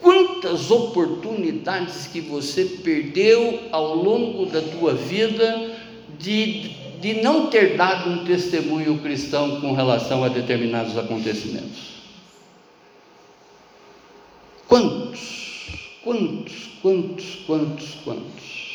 Quantas 0.00 0.70
oportunidades 0.70 2.06
que 2.06 2.20
você 2.20 2.64
perdeu 2.64 3.64
ao 3.72 3.96
longo 3.96 4.46
da 4.46 4.62
tua 4.62 4.94
vida 4.94 5.74
de, 6.16 6.68
de 7.00 7.14
não 7.22 7.48
ter 7.48 7.76
dado 7.76 8.08
um 8.08 8.24
testemunho 8.24 8.98
cristão 8.98 9.60
com 9.60 9.72
relação 9.72 10.22
a 10.22 10.28
determinados 10.28 10.96
acontecimentos? 10.96 11.96
Quantos, 14.68 15.98
quantos, 16.04 16.68
quantos, 16.80 17.34
quantos, 17.46 17.94
quantos? 18.04 18.66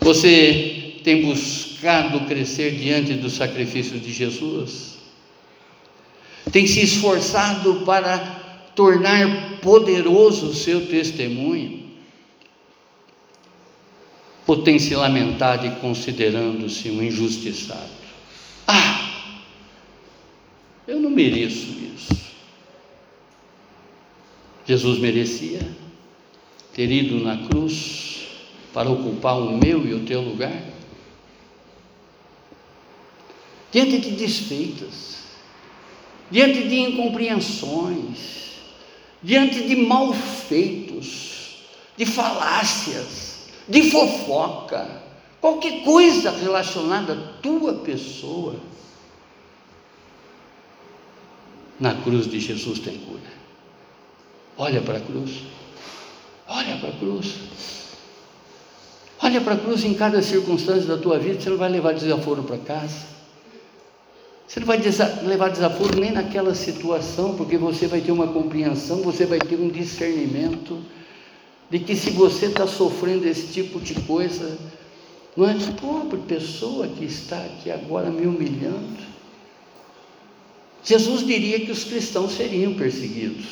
Você 0.00 0.85
tem 1.06 1.22
buscado 1.22 2.26
crescer 2.26 2.72
diante 2.72 3.14
do 3.14 3.30
sacrifício 3.30 3.96
de 4.00 4.12
Jesus? 4.12 4.96
Tem 6.50 6.66
se 6.66 6.80
esforçado 6.80 7.82
para 7.86 8.18
tornar 8.74 9.60
poderoso 9.62 10.48
o 10.48 10.54
seu 10.54 10.88
testemunho, 10.88 11.84
ou 14.48 14.64
tem 14.64 14.80
se 14.80 14.96
lamentado 14.96 15.64
e 15.64 15.70
considerando-se 15.76 16.90
um 16.90 17.00
injustiçado? 17.00 17.88
Ah, 18.66 19.30
eu 20.88 20.98
não 20.98 21.10
mereço 21.10 21.68
isso. 21.94 22.20
Jesus 24.66 24.98
merecia 24.98 25.60
ter 26.74 26.90
ido 26.90 27.22
na 27.22 27.46
cruz 27.46 28.26
para 28.74 28.90
ocupar 28.90 29.38
o 29.38 29.56
meu 29.56 29.86
e 29.86 29.94
o 29.94 30.00
teu 30.00 30.20
lugar? 30.20 30.74
Diante 33.72 33.98
de 33.98 34.10
desfeitas, 34.12 35.16
diante 36.30 36.68
de 36.68 36.76
incompreensões, 36.76 38.46
diante 39.22 39.66
de 39.66 39.76
malfeitos, 39.76 41.66
de 41.96 42.06
falácias, 42.06 43.48
de 43.68 43.90
fofoca, 43.90 45.02
qualquer 45.40 45.82
coisa 45.82 46.30
relacionada 46.30 47.12
à 47.12 47.40
tua 47.42 47.74
pessoa, 47.74 48.56
na 51.78 51.94
cruz 51.94 52.26
de 52.30 52.40
Jesus 52.40 52.78
tem 52.78 52.98
cura. 52.98 53.36
Olha 54.56 54.80
para 54.80 54.98
a 54.98 55.00
cruz, 55.00 55.42
olha 56.48 56.76
para 56.78 56.88
a 56.88 56.92
cruz, 56.92 57.34
olha 59.20 59.40
para 59.40 59.54
a 59.54 59.58
cruz 59.58 59.84
em 59.84 59.92
cada 59.92 60.22
circunstância 60.22 60.86
da 60.86 60.96
tua 60.96 61.18
vida, 61.18 61.40
você 61.40 61.50
não 61.50 61.58
vai 61.58 61.68
levar 61.68 61.92
desaforo 61.92 62.42
para 62.42 62.56
casa. 62.58 63.15
Você 64.46 64.60
não 64.60 64.66
vai 64.66 64.80
levar 65.24 65.48
desaforo 65.48 65.98
nem 65.98 66.12
naquela 66.12 66.54
situação, 66.54 67.34
porque 67.34 67.58
você 67.58 67.88
vai 67.88 68.00
ter 68.00 68.12
uma 68.12 68.28
compreensão, 68.28 69.02
você 69.02 69.26
vai 69.26 69.40
ter 69.40 69.56
um 69.56 69.68
discernimento 69.68 70.80
de 71.68 71.80
que 71.80 71.96
se 71.96 72.10
você 72.10 72.46
está 72.46 72.66
sofrendo 72.66 73.26
esse 73.26 73.52
tipo 73.52 73.80
de 73.80 73.94
coisa, 74.02 74.56
não 75.36 75.48
é 75.48 75.52
a 75.52 75.72
pobre 75.80 76.20
pessoa 76.28 76.86
que 76.86 77.04
está 77.04 77.36
aqui 77.44 77.72
agora 77.72 78.08
me 78.08 78.24
humilhando. 78.24 79.16
Jesus 80.84 81.26
diria 81.26 81.58
que 81.58 81.72
os 81.72 81.82
cristãos 81.82 82.30
seriam 82.30 82.74
perseguidos. 82.74 83.46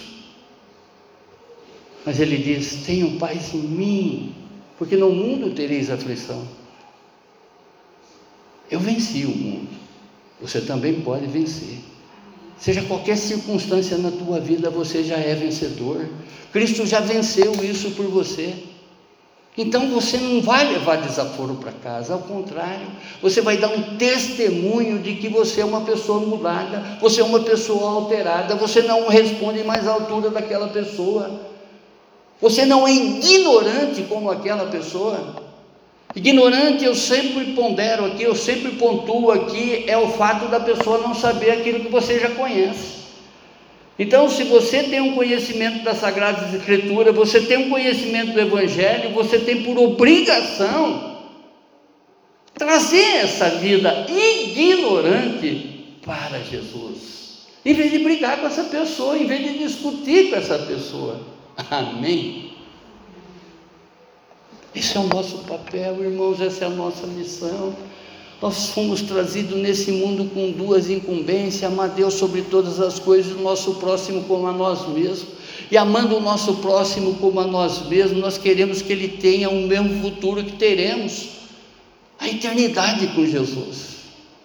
Mas 2.07 2.21
ele 2.21 2.39
diz: 2.39 2.85
tenham 2.87 3.19
paz 3.19 3.53
em 3.53 3.59
mim, 3.59 4.35
porque 4.79 4.97
no 4.97 5.11
mundo 5.11 5.53
tereis 5.53 5.91
aflição. 5.91 6.47
Eu 8.71 8.79
venci 8.79 9.25
o 9.25 9.37
mundo 9.37 9.74
você 10.41 10.61
também 10.61 11.01
pode 11.01 11.27
vencer. 11.27 11.79
Seja 12.59 12.83
qualquer 12.83 13.17
circunstância 13.17 13.99
na 13.99 14.11
tua 14.11 14.41
vida, 14.41 14.71
você 14.71 15.03
já 15.03 15.17
é 15.17 15.35
vencedor. 15.35 16.07
Cristo 16.53 16.87
já 16.87 17.01
venceu 17.01 17.53
isso 17.65 17.91
por 17.93 18.07
você. 18.07 18.55
Então 19.57 19.89
você 19.89 20.17
não 20.17 20.43
vai 20.43 20.73
levar 20.73 20.97
desaforo 20.97 21.55
para 21.55 21.71
casa, 21.71 22.15
ao 22.15 22.21
contrário, 22.21 22.87
você 23.23 23.41
vai 23.41 23.57
dar 23.57 23.69
um 23.69 23.97
testemunho 23.97 24.99
de 24.99 25.15
que 25.15 25.29
você 25.29 25.61
é 25.61 25.65
uma 25.65 25.83
pessoa 25.83 26.19
mudada, 26.19 26.99
você 27.01 27.21
é 27.21 27.25
uma 27.25 27.39
pessoa 27.39 27.93
alterada, 27.93 28.57
você 28.57 28.83
não 28.83 29.07
responde 29.07 29.63
mais 29.63 29.87
à 29.87 29.93
altura 29.93 30.29
daquela 30.31 30.67
pessoa, 30.69 31.41
você 32.41 32.65
não 32.65 32.87
é 32.87 32.93
ignorante 32.93 34.03
como 34.09 34.29
aquela 34.29 34.67
pessoa. 34.67 35.44
Ignorante, 36.17 36.85
eu 36.85 36.95
sempre 36.95 37.53
pondero 37.55 38.05
aqui, 38.05 38.23
eu 38.23 38.37
sempre 38.37 38.73
pontuo 38.73 39.33
aqui, 39.33 39.85
é 39.89 39.99
o 39.99 40.09
fato 40.11 40.47
da 40.49 40.61
pessoa 40.61 40.99
não 40.99 41.15
saber 41.15 41.51
aquilo 41.51 41.81
que 41.81 41.91
você 41.91 42.21
já 42.21 42.31
conhece. 42.31 43.05
Então, 43.99 44.29
se 44.29 44.45
você 44.45 44.85
tem 44.85 45.01
um 45.01 45.15
conhecimento 45.15 45.83
da 45.83 45.95
Sagrada 45.95 46.57
Escritura, 46.57 47.13
você 47.13 47.41
tem 47.41 47.59
um 47.59 47.71
conhecimento 47.71 48.33
do 48.33 48.41
Evangelho, 48.41 49.11
você 49.11 49.39
tem 49.39 49.63
por 49.63 49.77
obrigação 49.79 51.15
trazer 52.57 53.17
essa 53.17 53.51
vida 53.51 54.07
ignorante 54.09 55.99
para 56.05 56.41
Jesus, 56.41 57.47
em 57.65 57.73
vez 57.73 57.91
de 57.91 57.99
brigar 57.99 58.41
com 58.41 58.47
essa 58.47 58.65
pessoa, 58.65 59.19
em 59.19 59.27
vez 59.27 59.43
de 59.43 59.59
discutir 59.59 60.31
com 60.31 60.37
essa 60.37 60.59
pessoa. 60.59 61.21
Amém? 61.71 62.54
Esse 64.75 64.97
é 64.97 65.01
o 65.01 65.07
nosso 65.07 65.39
papel, 65.39 66.03
irmãos, 66.03 66.41
essa 66.41 66.65
é 66.65 66.67
a 66.67 66.71
nossa 66.71 67.07
missão. 67.07 67.75
Nós 68.43 68.71
fomos 68.71 69.01
trazidos 69.03 69.57
nesse 69.57 69.93
mundo 69.93 70.29
com 70.35 70.51
duas 70.51 70.91
incumbências: 70.91 71.63
amar 71.63 71.91
Deus 71.91 72.15
sobre 72.15 72.43
todas 72.43 72.81
as 72.81 72.99
coisas, 72.99 73.33
o 73.33 73.41
nosso 73.41 73.75
próximo 73.77 74.25
como 74.25 74.47
a 74.47 74.53
nós 74.53 74.89
mesmos. 74.89 75.29
E 75.71 75.77
amando 75.77 76.17
o 76.17 76.21
nosso 76.21 76.57
próximo 76.57 77.15
como 77.15 77.41
a 77.41 77.47
nós 77.47 77.89
mesmos, 77.89 78.19
nós 78.19 78.37
queremos 78.37 78.83
que 78.83 78.93
ele 78.93 79.09
tenha 79.09 79.49
o 79.49 79.67
mesmo 79.67 80.03
futuro 80.03 80.43
que 80.43 80.53
teremos 80.53 81.29
a 82.19 82.29
eternidade 82.29 83.07
com 83.09 83.25
Jesus. 83.25 83.97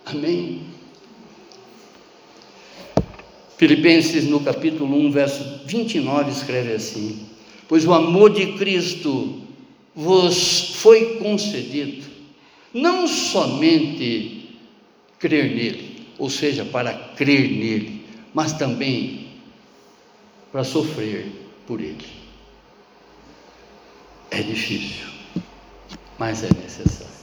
Amém? 0.05 0.61
Filipenses 3.57 4.23
no 4.25 4.39
capítulo 4.39 4.95
1, 4.95 5.11
verso 5.11 5.43
29 5.65 6.31
escreve 6.31 6.73
assim: 6.73 7.19
Pois 7.67 7.85
o 7.85 7.93
amor 7.93 8.29
de 8.29 8.53
Cristo 8.53 9.48
vos 9.99 10.75
foi 10.75 11.17
concedido 11.17 12.07
não 12.73 13.05
somente 13.05 14.57
crer 15.19 15.53
nele, 15.53 16.07
ou 16.17 16.29
seja, 16.29 16.63
para 16.63 16.93
crer 16.93 17.51
nele, 17.51 18.05
mas 18.33 18.53
também 18.53 19.27
para 20.53 20.63
sofrer 20.63 21.27
por 21.67 21.81
ele. 21.81 22.05
É 24.31 24.41
difícil, 24.41 25.07
mas 26.17 26.45
é 26.45 26.49
necessário. 26.63 27.13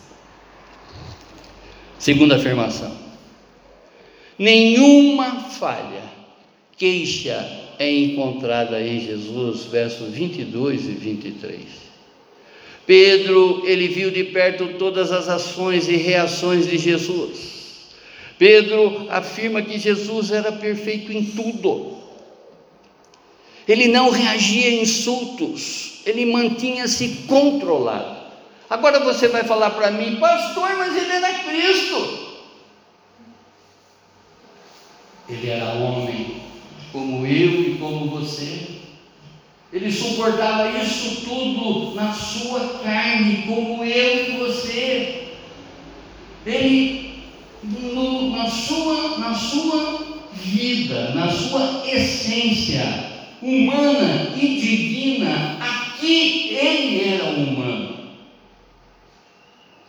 Segunda 1.98 2.36
afirmação: 2.36 2.94
nenhuma 4.38 5.40
falha, 5.48 6.02
queixa 6.76 7.36
é 7.78 7.90
encontrada 7.90 8.78
em 8.82 9.00
Jesus, 9.00 9.64
versos 9.64 10.12
22 10.12 10.84
e 10.84 10.92
23. 10.92 11.86
Pedro, 12.87 13.62
ele 13.64 13.89
viu 13.89 14.11
de 14.11 14.24
perto 14.24 14.74
todas 14.78 15.11
as 15.11 15.28
ações 15.28 15.89
e 15.89 15.97
reações 15.97 16.66
de 16.66 16.78
Jesus. 16.78 17.57
Pedro 18.39 19.07
afirma 19.11 19.61
que 19.62 19.78
Jesus 19.78 20.30
era 20.30 20.53
perfeito 20.53 21.12
em 21.12 21.24
tudo. 21.24 21.97
Ele 23.66 23.89
não 23.89 24.11
reagia 24.11 24.68
a 24.68 24.82
insultos, 24.82 26.03
ele 26.07 26.24
mantinha-se 26.26 27.24
controlado. 27.26 28.16
Agora 28.70 29.01
você 29.01 29.26
vai 29.26 29.43
falar 29.43 29.70
para 29.70 29.91
mim, 29.91 30.16
pastor, 30.16 30.76
mas 30.76 30.97
ele 30.97 31.12
era 31.12 31.32
Cristo. 31.41 32.26
Ele 35.28 35.51
era 35.51 35.72
homem, 35.74 36.43
como 36.93 37.26
eu 37.26 37.62
e 37.62 37.78
como 37.80 38.09
você. 38.11 38.76
Ele 39.77 39.93
suportava 39.93 40.70
isso 40.79 41.20
tudo 41.27 41.95
na 41.95 42.11
sua 42.11 42.81
carne, 42.83 43.45
como 43.47 43.85
eu 43.85 44.27
e 44.27 44.39
você. 44.39 45.35
Ele, 46.47 47.24
no, 47.62 48.31
na, 48.31 48.49
sua, 48.49 49.18
na 49.18 49.35
sua 49.35 50.31
vida, 50.33 51.11
na 51.14 51.31
sua 51.31 51.83
essência 51.87 53.05
humana 53.43 54.33
e 54.35 54.47
divina, 54.59 55.59
aqui 55.61 56.57
ele 56.59 57.12
era 57.12 57.24
humano. 57.24 57.97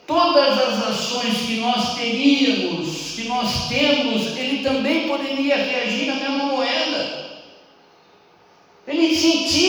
Todas 0.05 0.59
as 0.59 0.83
ações 0.83 1.37
que 1.47 1.61
nós 1.61 1.95
teríamos 1.95 3.13
que 3.15 3.23
nós 3.29 3.69
temos, 3.69 4.37
ele 4.37 4.61
também 4.63 5.07
poderia 5.07 5.55
reagir 5.55 6.07
na 6.07 6.15
mesma 6.15 6.45
moeda. 6.45 7.27
Ele 8.87 9.13
sentia 9.13 9.66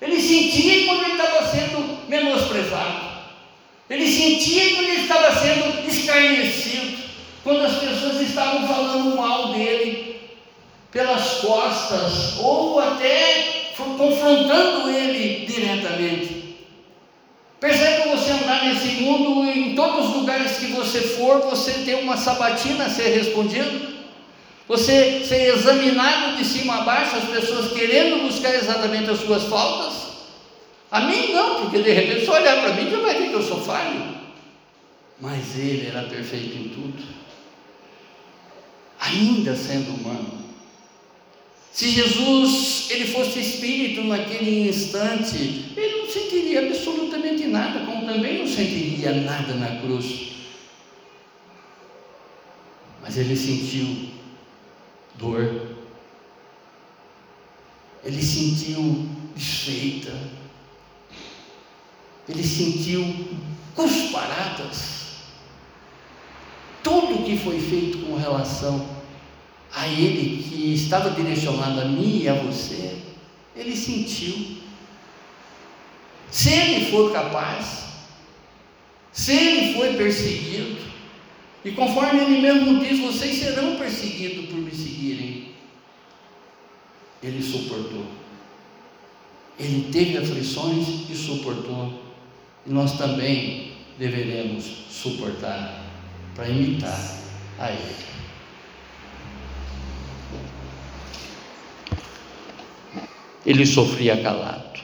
Ele 0.00 0.20
sentia 0.20 0.86
quando 0.86 1.02
ele 1.04 1.12
estava 1.12 1.46
sendo 1.46 2.08
menosprezado. 2.08 3.14
Ele 3.88 4.06
sentia 4.06 4.74
quando 4.74 4.88
ele 4.88 5.02
estava 5.02 5.34
sendo 5.38 5.88
escarnecido. 5.88 6.98
Quando 7.42 7.64
as 7.64 7.76
pessoas 7.76 8.20
estavam 8.20 8.66
falando 8.66 9.16
mal 9.16 9.52
dele 9.52 10.20
pelas 10.90 11.40
costas 11.40 12.38
ou 12.38 12.78
até 12.78 13.72
confrontando 13.76 14.90
ele 14.90 15.46
diretamente. 15.46 16.56
Percebe 17.60 18.10
você 18.10 18.30
andar 18.30 18.64
nesse 18.64 19.02
mundo, 19.02 19.50
em 19.50 19.74
todos 19.74 20.10
os 20.10 20.16
lugares 20.16 20.58
que 20.58 20.66
você 20.66 21.00
for, 21.00 21.40
você 21.40 21.72
tem 21.84 21.94
uma 21.94 22.16
sabatina 22.16 22.84
a 22.84 22.90
ser 22.90 23.08
respondido? 23.08 23.93
Você 24.66 25.24
ser 25.24 25.54
examinado 25.54 26.36
de 26.36 26.44
cima 26.44 26.78
a 26.78 26.80
baixo, 26.82 27.16
as 27.16 27.24
pessoas 27.24 27.72
querendo 27.72 28.22
buscar 28.22 28.54
exatamente 28.54 29.10
as 29.10 29.20
suas 29.20 29.44
faltas? 29.44 30.04
A 30.90 31.00
mim 31.00 31.32
não, 31.32 31.62
porque 31.62 31.82
de 31.82 31.92
repente, 31.92 32.24
se 32.24 32.30
olhar 32.30 32.62
para 32.62 32.74
mim, 32.74 32.90
já 32.90 32.98
vai 33.00 33.18
ver 33.18 33.28
que 33.28 33.34
eu 33.34 33.42
sou 33.42 33.60
falho. 33.60 34.14
Mas 35.20 35.58
ele 35.58 35.88
era 35.88 36.02
perfeito 36.04 36.56
em 36.56 36.68
tudo, 36.68 37.02
ainda 38.98 39.54
sendo 39.54 39.90
humano. 39.90 40.44
Se 41.70 41.90
Jesus 41.90 42.86
ele 42.90 43.06
fosse 43.06 43.40
espírito 43.40 44.04
naquele 44.04 44.68
instante, 44.68 45.72
ele 45.76 46.02
não 46.02 46.08
sentiria 46.08 46.66
absolutamente 46.66 47.46
nada, 47.48 47.84
como 47.84 48.06
também 48.06 48.38
não 48.38 48.46
sentiria 48.46 49.12
nada 49.12 49.54
na 49.54 49.80
cruz. 49.80 50.34
Mas 53.02 53.18
ele 53.18 53.36
sentiu 53.36 54.13
dor, 55.16 55.76
ele 58.04 58.22
sentiu 58.22 59.08
desfeita, 59.34 60.12
ele 62.28 62.44
sentiu 62.44 63.02
cusparadas. 63.74 64.94
Tudo 66.82 67.24
que 67.24 67.38
foi 67.38 67.58
feito 67.58 68.06
com 68.06 68.16
relação 68.16 68.86
a 69.74 69.88
Ele 69.88 70.42
que 70.42 70.74
estava 70.74 71.10
direcionado 71.10 71.80
a 71.80 71.84
mim 71.86 72.22
e 72.22 72.28
a 72.28 72.34
você, 72.34 72.96
Ele 73.56 73.74
sentiu. 73.74 74.58
Se 76.30 76.52
Ele 76.52 76.90
for 76.90 77.12
capaz, 77.12 77.84
se 79.12 79.32
Ele 79.32 79.74
foi 79.74 79.94
perseguido, 79.94 80.78
e 81.64 81.72
conforme 81.72 82.20
Ele 82.20 82.40
mesmo 82.40 82.80
diz, 82.80 83.00
vocês 83.00 83.36
serão 83.36 83.76
perseguidos 83.76 84.46
por 84.46 84.58
me 84.58 84.70
seguirem, 84.70 85.48
Ele 87.22 87.42
suportou. 87.42 88.06
Ele 89.58 89.88
teve 89.92 90.18
aflições 90.18 91.08
e 91.08 91.14
suportou. 91.14 92.02
E 92.66 92.70
nós 92.70 92.98
também 92.98 93.72
deveremos 93.98 94.64
suportar 94.90 95.84
para 96.34 96.48
imitar 96.48 97.18
a 97.58 97.70
Ele. 97.70 98.14
ele 103.46 103.66
sofria 103.66 104.22
calado. 104.22 104.80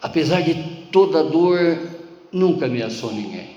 Apesar 0.00 0.42
de 0.42 0.54
toda 0.92 1.24
dor, 1.24 1.78
nunca 2.30 2.66
ameaçou 2.66 3.12
ninguém. 3.12 3.55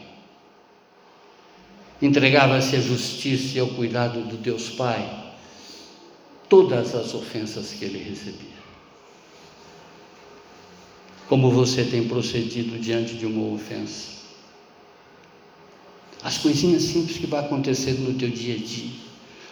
Entregava-se 2.02 2.76
à 2.76 2.80
justiça 2.80 3.58
e 3.58 3.60
ao 3.60 3.68
cuidado 3.68 4.22
do 4.22 4.38
Deus 4.38 4.70
Pai 4.70 5.34
todas 6.47 6.95
as 6.95 7.14
ofensas 7.14 7.74
que 7.74 7.86
ele 7.86 8.00
recebia. 8.00 8.60
Como 11.28 11.52
você 11.52 11.84
tem 11.84 12.08
procedido 12.08 12.80
diante 12.80 13.14
de 13.14 13.26
uma 13.26 13.54
ofensa? 13.54 14.20
As 16.24 16.38
coisinhas 16.39 16.84
simples 16.84 17.18
que 17.18 17.28
vai 17.28 17.41
acontecendo 17.41 18.00
no 18.00 18.18
teu 18.18 18.30
dia 18.30 18.56
a 18.56 18.58
dia. 18.58 18.91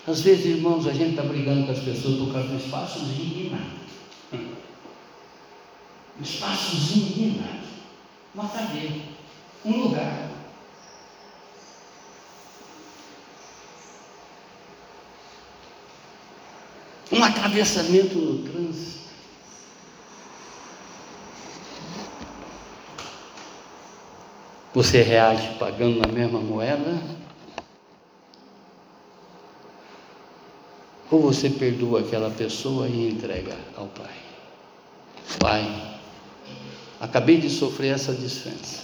Às 0.08 0.22
vezes, 0.22 0.46
irmãos, 0.46 0.88
a 0.88 0.94
gente 0.94 1.12
está 1.12 1.24
brigando 1.24 1.66
com 1.66 1.72
as 1.72 1.80
pessoas 1.80 2.18
por 2.18 2.34
causa 2.34 2.48
do 2.48 2.58
espaçozinho 2.58 3.46
e 3.46 3.50
nada. 3.50 3.78
Um 6.20 6.24
espaçozinho 6.24 7.14
de 7.14 7.38
nada. 7.38 7.68
Uma 8.34 8.50
cadeira. 8.50 8.96
Um 9.64 9.84
lugar. 9.84 10.32
Um 17.12 17.17
atravessamento 17.28 18.18
no 18.18 18.50
trânsito. 18.50 18.98
Você 24.74 25.02
reage 25.02 25.56
pagando 25.58 26.00
na 26.00 26.08
mesma 26.08 26.40
moeda? 26.40 27.02
Ou 31.10 31.22
você 31.22 31.50
perdoa 31.50 32.02
aquela 32.02 32.30
pessoa 32.30 32.88
e 32.88 33.10
entrega 33.10 33.58
ao 33.76 33.88
Pai? 33.88 34.14
Pai, 35.40 36.00
acabei 37.00 37.38
de 37.38 37.50
sofrer 37.50 37.96
essa 37.96 38.14
desfensa. 38.14 38.84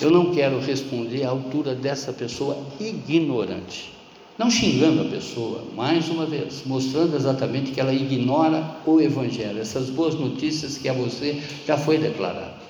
Eu 0.00 0.10
não 0.10 0.32
quero 0.32 0.60
responder 0.60 1.24
à 1.24 1.30
altura 1.30 1.74
dessa 1.74 2.12
pessoa 2.12 2.56
ignorante. 2.78 3.97
Não 4.38 4.48
xingando 4.48 5.02
a 5.02 5.04
pessoa, 5.06 5.64
mais 5.74 6.08
uma 6.08 6.24
vez, 6.24 6.62
mostrando 6.64 7.16
exatamente 7.16 7.72
que 7.72 7.80
ela 7.80 7.92
ignora 7.92 8.76
o 8.86 9.00
Evangelho, 9.00 9.60
essas 9.60 9.90
boas 9.90 10.14
notícias 10.14 10.78
que 10.78 10.88
a 10.88 10.92
você 10.92 11.42
já 11.66 11.76
foi 11.76 11.98
declarado. 11.98 12.62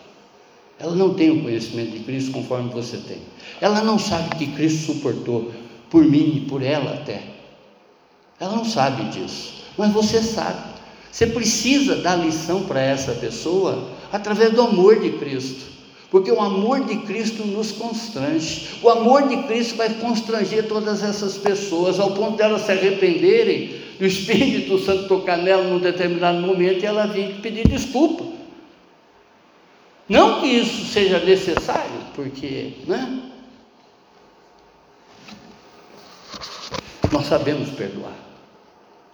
Ela 0.78 0.94
não 0.94 1.12
tem 1.12 1.30
o 1.30 1.42
conhecimento 1.42 1.90
de 1.90 1.98
Cristo 2.00 2.32
conforme 2.32 2.70
você 2.70 2.96
tem. 2.96 3.18
Ela 3.60 3.82
não 3.82 3.98
sabe 3.98 4.36
que 4.36 4.46
Cristo 4.46 4.94
suportou 4.94 5.52
por 5.90 6.02
mim 6.04 6.38
e 6.38 6.48
por 6.48 6.62
ela 6.62 6.94
até. 6.94 7.22
Ela 8.40 8.56
não 8.56 8.64
sabe 8.64 9.04
disso, 9.10 9.64
mas 9.76 9.92
você 9.92 10.22
sabe. 10.22 10.78
Você 11.12 11.26
precisa 11.26 11.96
dar 11.96 12.16
lição 12.16 12.62
para 12.62 12.80
essa 12.80 13.12
pessoa 13.12 13.90
através 14.10 14.52
do 14.52 14.62
amor 14.62 15.00
de 15.00 15.10
Cristo, 15.18 15.66
porque 16.10 16.30
o 16.30 16.40
amor 16.40 16.84
de 16.84 16.96
Cristo 16.98 17.44
nos 17.46 17.72
constrange. 17.72 18.78
O 18.82 18.88
amor 18.88 19.28
de 19.28 19.36
Cristo 19.44 19.76
vai 19.76 19.90
constranger 19.94 20.66
todas 20.66 21.02
essas 21.02 21.36
pessoas 21.36 22.00
ao 22.00 22.12
ponto 22.12 22.36
delas 22.36 22.62
se 22.62 22.72
arrependerem, 22.72 23.88
do 23.98 24.06
Espírito 24.06 24.78
Santo 24.78 25.08
tocar 25.08 25.36
nela 25.36 25.64
num 25.64 25.80
determinado 25.80 26.40
momento 26.40 26.82
e 26.82 26.86
ela 26.86 27.06
vir 27.06 27.40
pedir 27.40 27.66
desculpa. 27.66 28.24
Não 30.08 30.40
que 30.40 30.46
isso 30.46 30.86
seja 30.86 31.18
necessário, 31.18 32.00
porque, 32.14 32.74
né? 32.86 33.22
Nós 37.12 37.26
sabemos 37.26 37.70
perdoar 37.70 38.28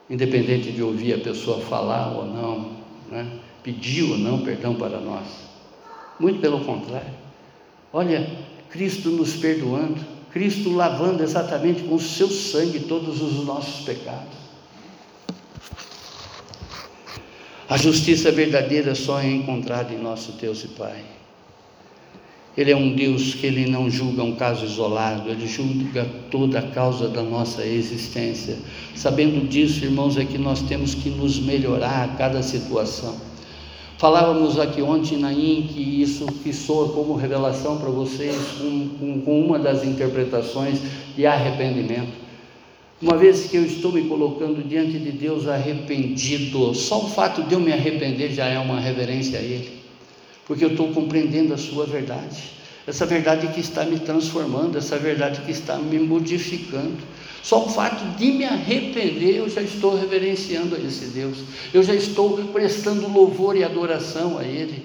independente 0.08 0.70
de 0.70 0.82
ouvir 0.82 1.14
a 1.14 1.18
pessoa 1.18 1.60
falar 1.60 2.16
ou 2.16 2.26
não, 2.26 2.72
né? 3.10 3.40
pedir 3.62 4.02
ou 4.02 4.18
não 4.18 4.42
perdão 4.42 4.74
para 4.74 5.00
nós. 5.00 5.43
Muito 6.18 6.40
pelo 6.40 6.64
contrário. 6.64 7.12
Olha, 7.92 8.28
Cristo 8.70 9.10
nos 9.10 9.34
perdoando, 9.36 10.00
Cristo 10.32 10.70
lavando 10.70 11.22
exatamente 11.22 11.82
com 11.84 11.94
o 11.94 12.00
seu 12.00 12.28
sangue 12.28 12.80
todos 12.80 13.22
os 13.22 13.44
nossos 13.44 13.84
pecados. 13.84 14.44
A 17.68 17.76
justiça 17.76 18.30
verdadeira 18.30 18.94
só 18.94 19.20
é 19.20 19.30
encontrada 19.30 19.92
em 19.92 19.98
nosso 19.98 20.32
Deus 20.32 20.64
e 20.64 20.68
Pai. 20.68 21.02
Ele 22.56 22.70
é 22.70 22.76
um 22.76 22.94
Deus 22.94 23.34
que 23.34 23.46
ele 23.46 23.68
não 23.68 23.90
julga 23.90 24.22
um 24.22 24.36
caso 24.36 24.64
isolado, 24.64 25.28
ele 25.28 25.46
julga 25.46 26.04
toda 26.30 26.60
a 26.60 26.70
causa 26.70 27.08
da 27.08 27.22
nossa 27.22 27.66
existência. 27.66 28.56
Sabendo 28.94 29.48
disso, 29.48 29.84
irmãos, 29.84 30.16
é 30.16 30.24
que 30.24 30.38
nós 30.38 30.62
temos 30.62 30.94
que 30.94 31.10
nos 31.10 31.40
melhorar 31.40 32.04
a 32.04 32.08
cada 32.16 32.42
situação. 32.42 33.16
Falávamos 33.98 34.58
aqui 34.58 34.82
ontem 34.82 35.18
na 35.18 35.32
IN 35.32 35.68
que 35.68 36.02
isso 36.02 36.26
que 36.42 36.52
soa 36.52 36.92
como 36.92 37.14
revelação 37.14 37.78
para 37.78 37.90
vocês, 37.90 38.36
com, 38.58 38.88
com, 38.98 39.20
com 39.22 39.40
uma 39.40 39.58
das 39.58 39.84
interpretações 39.84 40.80
de 41.16 41.26
arrependimento. 41.26 42.24
Uma 43.00 43.16
vez 43.16 43.46
que 43.46 43.56
eu 43.56 43.64
estou 43.64 43.92
me 43.92 44.02
colocando 44.08 44.66
diante 44.66 44.98
de 44.98 45.12
Deus 45.12 45.46
arrependido, 45.46 46.74
só 46.74 47.04
o 47.04 47.08
fato 47.08 47.42
de 47.42 47.54
eu 47.54 47.60
me 47.60 47.72
arrepender 47.72 48.32
já 48.32 48.46
é 48.46 48.58
uma 48.58 48.80
reverência 48.80 49.38
a 49.38 49.42
Ele 49.42 49.84
porque 50.46 50.64
eu 50.64 50.70
estou 50.70 50.92
compreendendo 50.92 51.54
a 51.54 51.58
sua 51.58 51.86
verdade, 51.86 52.50
essa 52.86 53.06
verdade 53.06 53.48
que 53.48 53.60
está 53.60 53.84
me 53.84 53.98
transformando, 53.98 54.76
essa 54.76 54.98
verdade 54.98 55.40
que 55.40 55.50
está 55.50 55.76
me 55.76 55.98
modificando. 55.98 56.98
Só 57.44 57.66
o 57.66 57.68
fato 57.68 58.02
de 58.16 58.32
me 58.32 58.46
arrepender, 58.46 59.36
eu 59.36 59.50
já 59.50 59.60
estou 59.60 59.94
reverenciando 59.94 60.74
a 60.74 60.78
esse 60.78 61.08
Deus, 61.08 61.36
eu 61.74 61.82
já 61.82 61.94
estou 61.94 62.38
prestando 62.46 63.06
louvor 63.06 63.54
e 63.54 63.62
adoração 63.62 64.38
a 64.38 64.44
Ele, 64.44 64.82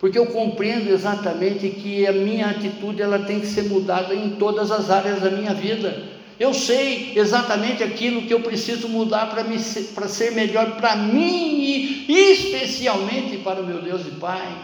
porque 0.00 0.18
eu 0.18 0.24
compreendo 0.24 0.88
exatamente 0.88 1.68
que 1.68 2.06
a 2.06 2.12
minha 2.12 2.46
atitude 2.46 3.02
ela 3.02 3.18
tem 3.18 3.40
que 3.40 3.46
ser 3.46 3.64
mudada 3.64 4.14
em 4.14 4.30
todas 4.36 4.70
as 4.70 4.88
áreas 4.88 5.20
da 5.20 5.30
minha 5.30 5.52
vida. 5.52 6.02
Eu 6.40 6.54
sei 6.54 7.12
exatamente 7.14 7.82
aquilo 7.82 8.22
que 8.22 8.32
eu 8.32 8.40
preciso 8.40 8.88
mudar 8.88 9.26
para 9.26 10.08
ser 10.08 10.32
melhor 10.32 10.76
para 10.76 10.96
mim 10.96 12.06
e 12.08 12.32
especialmente 12.32 13.36
para 13.36 13.60
o 13.60 13.66
meu 13.66 13.82
Deus 13.82 14.06
e 14.06 14.12
Pai. 14.12 14.56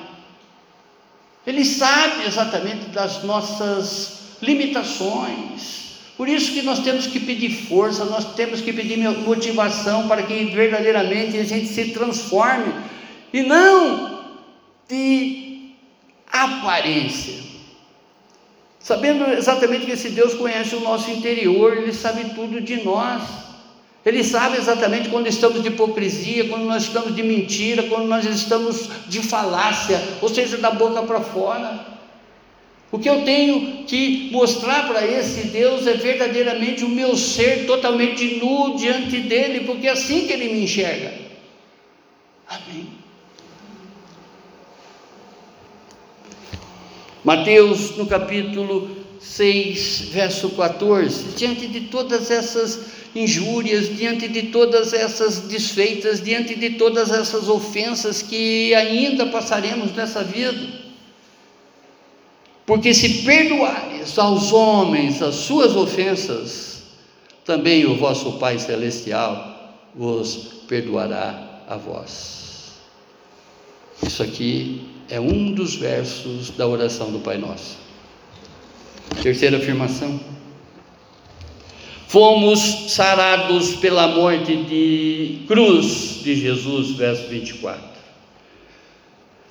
Ele 1.46 1.62
sabe 1.62 2.24
exatamente 2.26 2.86
das 2.86 3.22
nossas 3.22 4.38
limitações. 4.40 5.83
Por 6.16 6.28
isso 6.28 6.52
que 6.52 6.62
nós 6.62 6.78
temos 6.80 7.06
que 7.06 7.18
pedir 7.18 7.50
força, 7.50 8.04
nós 8.04 8.34
temos 8.34 8.60
que 8.60 8.72
pedir 8.72 8.96
motivação 8.98 10.06
para 10.06 10.22
que 10.22 10.44
verdadeiramente 10.44 11.36
a 11.38 11.44
gente 11.44 11.66
se 11.66 11.86
transforme 11.90 12.72
e 13.32 13.42
não 13.42 14.20
de 14.88 15.72
aparência. 16.30 17.42
Sabendo 18.78 19.24
exatamente 19.32 19.86
que 19.86 19.92
esse 19.92 20.10
Deus 20.10 20.34
conhece 20.34 20.76
o 20.76 20.80
nosso 20.80 21.10
interior, 21.10 21.76
Ele 21.76 21.92
sabe 21.92 22.34
tudo 22.34 22.60
de 22.60 22.84
nós. 22.84 23.22
Ele 24.04 24.22
sabe 24.22 24.58
exatamente 24.58 25.08
quando 25.08 25.26
estamos 25.26 25.62
de 25.62 25.68
hipocrisia, 25.68 26.48
quando 26.48 26.64
nós 26.64 26.82
estamos 26.82 27.16
de 27.16 27.22
mentira, 27.22 27.84
quando 27.84 28.06
nós 28.06 28.26
estamos 28.26 28.90
de 29.08 29.22
falácia, 29.22 30.00
ou 30.20 30.28
seja, 30.28 30.58
da 30.58 30.70
boca 30.70 31.02
para 31.02 31.20
fora. 31.20 31.93
O 32.94 32.98
que 33.00 33.10
eu 33.10 33.24
tenho 33.24 33.82
que 33.86 34.30
mostrar 34.30 34.86
para 34.86 35.04
esse 35.04 35.48
Deus 35.48 35.84
é 35.84 35.94
verdadeiramente 35.94 36.84
o 36.84 36.88
meu 36.88 37.16
ser 37.16 37.66
totalmente 37.66 38.36
nu 38.36 38.76
diante 38.76 39.18
dele, 39.18 39.64
porque 39.66 39.88
é 39.88 39.90
assim 39.90 40.28
que 40.28 40.32
ele 40.32 40.54
me 40.54 40.62
enxerga. 40.62 41.12
Amém. 42.46 42.86
Mateus, 47.24 47.96
no 47.96 48.06
capítulo 48.06 48.88
6, 49.18 50.10
verso 50.12 50.50
14, 50.50 51.34
diante 51.36 51.66
de 51.66 51.80
todas 51.88 52.30
essas 52.30 52.78
injúrias, 53.12 53.96
diante 53.96 54.28
de 54.28 54.42
todas 54.52 54.92
essas 54.92 55.40
desfeitas, 55.40 56.22
diante 56.22 56.54
de 56.54 56.70
todas 56.70 57.10
essas 57.10 57.48
ofensas 57.48 58.22
que 58.22 58.72
ainda 58.72 59.26
passaremos 59.26 59.92
nessa 59.96 60.22
vida, 60.22 60.83
porque 62.66 62.94
se 62.94 63.22
perdoares 63.24 64.18
aos 64.18 64.52
homens 64.52 65.20
as 65.20 65.34
suas 65.34 65.76
ofensas, 65.76 66.82
também 67.44 67.84
o 67.84 67.96
vosso 67.96 68.32
Pai 68.38 68.58
Celestial 68.58 69.74
vos 69.94 70.62
perdoará 70.66 71.62
a 71.68 71.76
vós. 71.76 72.72
Isso 74.02 74.22
aqui 74.22 74.82
é 75.08 75.20
um 75.20 75.52
dos 75.52 75.76
versos 75.76 76.50
da 76.50 76.66
oração 76.66 77.10
do 77.10 77.18
Pai 77.18 77.38
Nosso. 77.38 77.76
Terceira 79.22 79.58
afirmação. 79.58 80.18
Fomos 82.08 82.92
sarados 82.92 83.74
pela 83.76 84.08
morte 84.08 84.56
de 84.56 85.44
cruz 85.46 86.20
de 86.22 86.36
Jesus, 86.36 86.92
verso 86.92 87.28
24. 87.28 87.93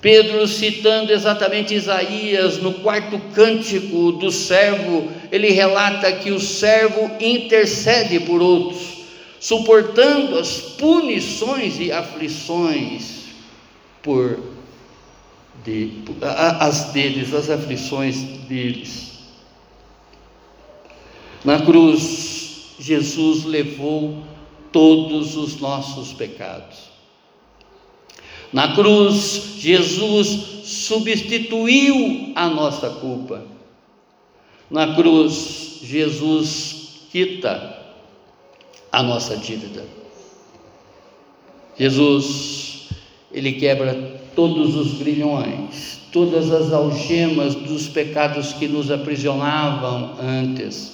Pedro, 0.04 0.46
citando 0.46 1.14
exatamente 1.14 1.74
Isaías, 1.74 2.58
no 2.58 2.74
quarto 2.74 3.18
cântico 3.34 4.12
do 4.12 4.30
servo, 4.30 5.10
ele 5.32 5.48
relata 5.48 6.12
que 6.12 6.30
o 6.30 6.38
servo 6.38 7.10
intercede 7.18 8.20
por 8.20 8.42
outros, 8.42 9.06
suportando 9.40 10.38
as 10.38 10.58
punições 10.58 11.80
e 11.80 11.90
aflições 11.90 13.22
por 14.02 14.40
de, 15.64 16.02
as 16.20 16.92
deles, 16.92 17.32
as 17.32 17.48
aflições 17.48 18.16
deles. 18.46 19.20
Na 21.42 21.62
cruz, 21.62 22.74
Jesus 22.78 23.44
levou 23.44 24.22
todos 24.70 25.34
os 25.34 25.58
nossos 25.58 26.12
pecados. 26.12 26.93
Na 28.54 28.72
cruz, 28.72 29.56
Jesus 29.58 30.62
substituiu 30.62 32.32
a 32.36 32.48
nossa 32.48 32.88
culpa. 32.88 33.42
Na 34.70 34.94
cruz, 34.94 35.80
Jesus 35.82 37.08
quita 37.10 37.82
a 38.92 39.02
nossa 39.02 39.36
dívida. 39.36 39.84
Jesus, 41.76 42.90
ele 43.32 43.54
quebra 43.54 44.20
todos 44.36 44.76
os 44.76 44.98
grilhões, 44.98 45.98
todas 46.12 46.52
as 46.52 46.72
algemas 46.72 47.56
dos 47.56 47.88
pecados 47.88 48.52
que 48.52 48.68
nos 48.68 48.88
aprisionavam 48.88 50.14
antes, 50.22 50.92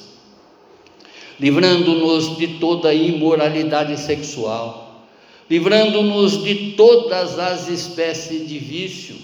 livrando-nos 1.38 2.38
de 2.38 2.58
toda 2.58 2.94
imoralidade 2.94 4.00
sexual, 4.00 4.89
livrando-nos 5.51 6.44
de 6.44 6.74
todas 6.76 7.36
as 7.36 7.68
espécies 7.68 8.48
de 8.48 8.57
vício, 8.57 9.16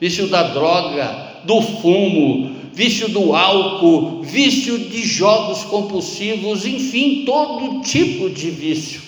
vício 0.00 0.26
da 0.28 0.42
droga, 0.44 1.42
do 1.44 1.60
fumo, 1.60 2.56
vício 2.72 3.10
do 3.10 3.34
álcool, 3.34 4.22
vício 4.22 4.78
de 4.78 5.02
jogos 5.04 5.64
compulsivos, 5.64 6.64
enfim, 6.64 7.24
todo 7.26 7.82
tipo 7.82 8.30
de 8.30 8.50
vício. 8.50 9.02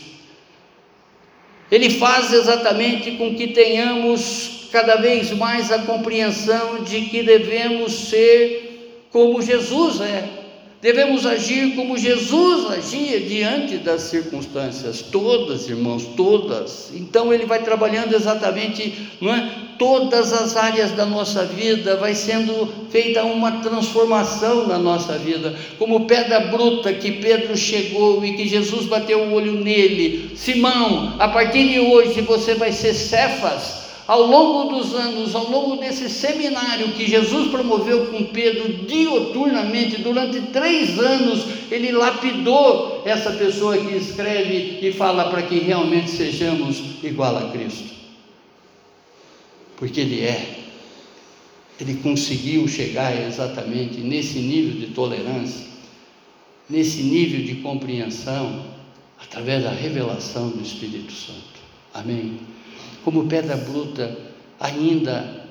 Ele 1.71 1.89
faz 1.89 2.35
exatamente 2.35 3.13
com 3.13 3.35
que 3.35 3.49
tenhamos 3.49 4.69
cada 4.71 4.97
vez 4.97 5.31
mais 5.33 5.73
a 5.73 5.79
compreensão 5.81 6.85
de 6.85 7.03
que 7.03 7.23
devemos 7.23 7.93
ser 7.93 9.07
como 9.11 9.41
Jesus 9.41 10.03
é. 10.03 10.38
Devemos 10.81 11.27
agir 11.27 11.75
como 11.75 11.99
Jesus 11.99 12.71
agia 12.71 13.19
diante 13.19 13.79
das 13.79 14.03
circunstâncias, 14.03 15.03
todas, 15.03 15.69
irmãos, 15.69 16.05
todas. 16.17 16.93
Então 16.95 17.35
ele 17.35 17.47
vai 17.47 17.65
trabalhando 17.65 18.15
exatamente, 18.15 19.11
não 19.21 19.35
é? 19.35 19.51
Todas 19.77 20.33
as 20.33 20.57
áreas 20.57 20.93
da 20.93 21.05
nossa 21.05 21.45
vida 21.45 21.97
vai 21.97 22.15
sendo 22.15 22.69
feita 22.91 23.25
uma 23.25 23.61
transformação 23.61 24.69
na 24.69 24.79
nossa 24.79 25.19
vida, 25.19 25.55
como 25.79 26.07
pedra 26.07 26.41
bruta 26.41 26.93
que 26.93 27.11
Pedro 27.13 27.57
chegou 27.57 28.25
e 28.25 28.37
que 28.37 28.47
Jesus 28.47 28.87
bateu 28.87 29.21
o 29.21 29.33
olho 29.33 29.55
nele. 29.55 30.31
Simão, 30.37 31.17
a 31.19 31.27
partir 31.29 31.69
de 31.69 31.81
hoje 31.81 32.21
você 32.21 32.55
vai 32.55 32.71
ser 32.71 32.95
Cefas 32.95 33.88
ao 34.09 34.27
longo 34.27 34.75
dos 34.75 34.95
anos, 34.95 35.35
ao 35.35 35.51
longo 35.51 35.77
desse 35.77 36.09
seminário 36.09 36.93
que 36.93 37.07
Jesus 37.07 37.51
promoveu 37.51 38.07
com 38.07 38.25
Pedro 38.25 38.87
dioturnamente, 38.87 40.01
durante 40.01 40.41
três 40.47 40.99
anos, 40.99 41.45
ele 41.71 41.93
lapidou 41.93 43.03
essa 43.05 43.33
pessoa 43.33 43.77
que 43.77 43.95
escreve 43.95 44.79
e 44.81 44.93
fala 44.95 45.29
para 45.29 45.43
que 45.43 45.59
realmente 45.59 46.11
sejamos 46.11 46.83
igual 47.03 47.37
a 47.37 47.51
Cristo. 47.51 47.93
Porque 49.77 50.01
ele 50.01 50.23
é. 50.23 50.57
Ele 51.79 51.97
conseguiu 51.97 52.67
chegar 52.67 53.15
exatamente 53.15 54.01
nesse 54.01 54.39
nível 54.39 54.81
de 54.81 54.95
tolerância, 54.95 55.67
nesse 56.69 57.03
nível 57.03 57.45
de 57.45 57.57
compreensão, 57.57 58.65
através 59.23 59.65
da 59.65 59.71
revelação 59.71 60.49
do 60.49 60.63
Espírito 60.63 61.13
Santo. 61.13 61.59
Amém 61.93 62.58
como 63.09 63.25
pedra 63.25 63.57
bruta, 63.57 64.19
ainda 64.61 65.47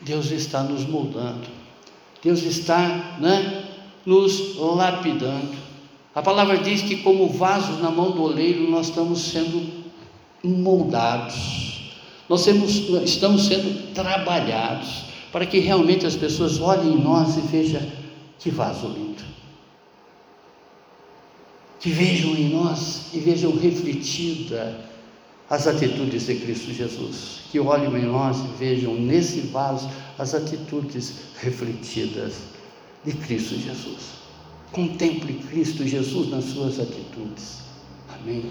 Deus 0.00 0.30
está 0.30 0.62
nos 0.62 0.86
moldando, 0.86 1.48
Deus 2.22 2.44
está 2.44 3.16
né, 3.18 3.64
nos 4.06 4.56
lapidando. 4.56 5.56
A 6.14 6.22
palavra 6.22 6.58
diz 6.58 6.82
que, 6.82 6.98
como 6.98 7.28
vasos 7.28 7.80
na 7.80 7.90
mão 7.90 8.12
do 8.12 8.22
oleiro, 8.22 8.70
nós 8.70 8.90
estamos 8.90 9.22
sendo 9.22 9.84
moldados, 10.44 11.96
nós 12.28 12.46
estamos 12.46 13.46
sendo 13.46 13.92
trabalhados, 13.92 15.06
para 15.32 15.44
que 15.46 15.58
realmente 15.58 16.06
as 16.06 16.14
pessoas 16.14 16.60
olhem 16.60 16.92
em 16.92 17.02
nós 17.02 17.36
e 17.36 17.40
vejam 17.40 17.82
que 18.38 18.50
vaso 18.50 18.86
lindo. 18.86 19.24
Que 21.80 21.90
vejam 21.90 22.36
em 22.36 22.50
nós 22.50 23.06
e 23.12 23.18
vejam 23.18 23.50
refletida 23.56 24.89
as 25.50 25.66
atitudes 25.66 26.26
de 26.26 26.36
Cristo 26.36 26.72
Jesus, 26.72 27.40
que 27.50 27.58
olhem 27.58 27.92
em 27.96 28.06
nós 28.06 28.38
e 28.38 28.56
vejam 28.56 28.94
nesse 28.94 29.40
vaso 29.40 29.90
as 30.16 30.32
atitudes 30.32 31.14
refletidas 31.40 32.34
de 33.04 33.12
Cristo 33.12 33.56
Jesus. 33.56 34.20
Contemple 34.70 35.34
Cristo 35.50 35.84
Jesus 35.84 36.30
nas 36.30 36.44
suas 36.44 36.78
atitudes. 36.78 37.62
Amém. 38.08 38.44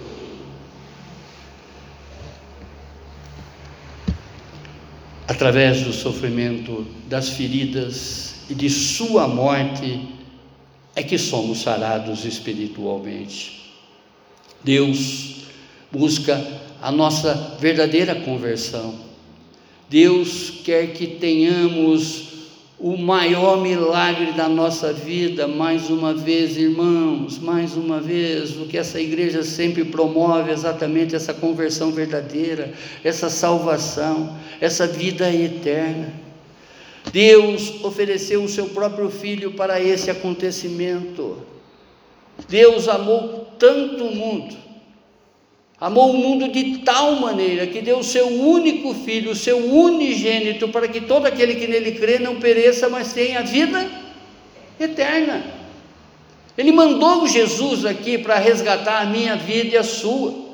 Através 5.26 5.84
do 5.84 5.93
sofrimento, 5.93 6.86
das 7.08 7.30
feridas 7.30 8.36
e 8.50 8.54
de 8.54 8.70
Sua 8.70 9.26
morte, 9.26 10.10
é 10.95 11.04
que 11.04 11.18
somos 11.18 11.60
sarados 11.60 12.26
espiritualmente. 12.26 13.74
Deus 14.64 15.45
busca 15.91 16.36
a 16.82 16.91
nossa 16.91 17.57
verdadeira 17.59 18.15
conversão. 18.15 18.95
Deus 19.89 20.61
quer 20.63 20.93
que 20.93 21.07
tenhamos 21.07 22.30
o 22.80 22.95
maior 22.95 23.59
milagre 23.59 24.32
da 24.32 24.47
nossa 24.47 24.93
vida, 24.93 25.47
mais 25.47 25.89
uma 25.89 26.13
vez, 26.13 26.55
irmãos, 26.55 27.38
mais 27.38 27.75
uma 27.75 27.99
vez, 27.99 28.55
o 28.55 28.65
que 28.65 28.77
essa 28.77 29.01
igreja 29.01 29.43
sempre 29.43 29.84
promove, 29.84 30.51
exatamente 30.51 31.13
essa 31.13 31.34
conversão 31.34 31.91
verdadeira, 31.91 32.71
essa 33.03 33.30
salvação, 33.30 34.38
essa 34.61 34.88
vida 34.88 35.30
eterna. 35.34 36.13
Deus 37.11 37.84
ofereceu 37.84 38.43
o 38.43 38.49
seu 38.49 38.67
próprio 38.69 39.09
filho 39.09 39.51
para 39.51 39.82
esse 39.82 40.09
acontecimento. 40.09 41.38
Deus 42.47 42.88
amou 42.88 43.53
tanto 43.57 44.05
o 44.05 44.15
mundo 44.15 44.68
Amou 45.80 46.11
o 46.11 46.17
mundo 46.17 46.49
de 46.49 46.80
tal 46.80 47.15
maneira 47.15 47.65
que 47.65 47.80
deu 47.80 47.99
o 47.99 48.03
seu 48.03 48.27
único 48.27 48.93
filho, 48.93 49.32
o 49.32 49.36
seu 49.36 49.57
unigênito, 49.57 50.67
para 50.67 50.89
que 50.89 50.99
todo 50.99 51.25
aquele 51.25 51.55
que 51.55 51.67
nele 51.67 51.93
crê 51.93 52.19
não 52.19 52.36
pereça, 52.36 52.89
mas 52.89 53.13
tenha 53.13 53.41
vida 53.43 53.89
eterna. 54.77 55.41
Ele 56.57 56.73
mandou 56.73 57.25
Jesus 57.25 57.86
aqui 57.86 58.17
para 58.17 58.36
resgatar 58.36 59.01
a 59.01 59.05
minha 59.05 59.38
vida 59.38 59.75
e 59.75 59.77
a 59.77 59.84
sua. 59.84 60.49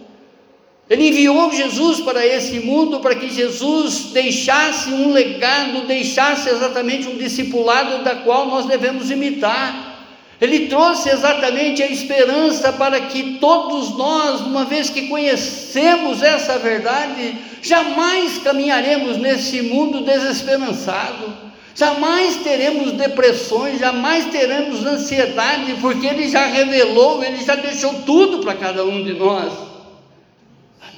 Ele 0.88 1.08
enviou 1.08 1.52
Jesus 1.52 2.02
para 2.02 2.24
esse 2.24 2.60
mundo 2.60 3.00
para 3.00 3.16
que 3.16 3.28
Jesus 3.28 4.12
deixasse 4.14 4.92
um 4.92 5.12
legado, 5.12 5.88
deixasse 5.88 6.48
exatamente 6.48 7.08
um 7.08 7.18
discipulado 7.18 8.04
da 8.04 8.18
qual 8.18 8.46
nós 8.46 8.68
devemos 8.68 9.10
imitar. 9.10 9.95
Ele 10.40 10.68
trouxe 10.68 11.10
exatamente 11.10 11.82
a 11.82 11.88
esperança 11.88 12.74
para 12.74 13.00
que 13.02 13.38
todos 13.40 13.98
nós, 13.98 14.42
uma 14.42 14.66
vez 14.66 14.90
que 14.90 15.08
conhecemos 15.08 16.22
essa 16.22 16.58
verdade, 16.58 17.38
jamais 17.62 18.38
caminharemos 18.40 19.18
nesse 19.18 19.62
mundo 19.62 20.02
desesperançado, 20.02 21.34
jamais 21.74 22.38
teremos 22.44 22.92
depressões, 22.92 23.80
jamais 23.80 24.26
teremos 24.26 24.86
ansiedade, 24.86 25.76
porque 25.80 26.06
Ele 26.06 26.28
já 26.28 26.46
revelou, 26.46 27.24
Ele 27.24 27.44
já 27.44 27.56
deixou 27.56 27.94
tudo 28.06 28.40
para 28.40 28.56
cada 28.56 28.84
um 28.84 29.04
de 29.04 29.14
nós. 29.14 29.54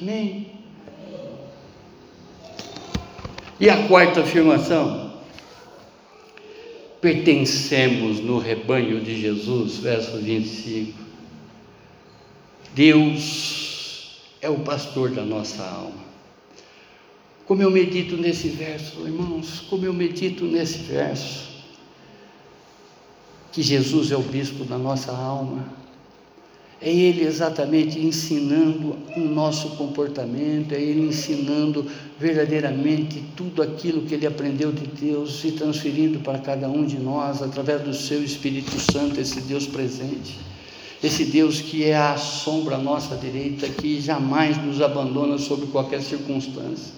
Amém. 0.02 0.48
E 3.60 3.70
a 3.70 3.88
quarta 3.88 4.22
afirmação? 4.22 5.07
Pertencemos 7.08 8.20
no 8.20 8.38
rebanho 8.38 9.00
de 9.00 9.22
Jesus, 9.22 9.78
verso 9.78 10.18
25. 10.18 11.00
Deus 12.76 14.20
é 14.42 14.50
o 14.50 14.60
pastor 14.60 15.12
da 15.12 15.24
nossa 15.24 15.64
alma. 15.64 16.06
Como 17.46 17.62
eu 17.62 17.72
medito 17.72 18.18
nesse 18.18 18.50
verso, 18.50 19.08
irmãos, 19.08 19.62
como 19.70 19.86
eu 19.86 19.94
medito 19.94 20.44
nesse 20.44 20.80
verso, 20.80 21.48
que 23.54 23.64
Jesus 23.64 24.12
é 24.12 24.18
o 24.18 24.22
bispo 24.22 24.66
da 24.66 24.78
nossa 24.78 25.14
alma, 25.14 25.66
é 26.82 26.92
Ele 26.92 27.24
exatamente 27.24 28.00
ensinando 28.00 28.96
o 29.16 29.20
nosso 29.20 29.70
comportamento, 29.72 30.74
é 30.74 30.82
Ele 30.82 31.08
ensinando 31.08 31.86
verdadeiramente 32.20 33.24
tudo 33.36 33.62
aquilo 33.62 34.04
que 34.04 34.14
Ele 34.14 34.28
aprendeu 34.28 34.72
de 34.72 34.86
Deus 34.86 35.44
e 35.44 35.52
transferindo 35.52 36.20
para 36.20 36.40
cada 36.40 36.70
um 36.70 36.86
de 36.86 36.98
nós 36.98 37.42
através 37.42 37.82
do 37.82 37.94
Seu 37.94 38.24
Espírito 38.24 38.80
Santo, 38.80 39.20
esse 39.20 39.42
Deus 39.42 39.66
presente, 39.66 40.38
esse 41.04 41.26
Deus 41.26 41.62
que 41.62 41.84
é 41.84 41.98
a 41.98 42.16
sombra 42.16 42.76
à 42.76 42.80
nossa 42.80 43.16
direita, 43.16 43.68
que 43.68 44.00
jamais 44.00 44.58
nos 44.64 44.80
abandona 44.82 45.38
sob 45.40 45.66
qualquer 45.68 46.02
circunstância. 46.02 46.94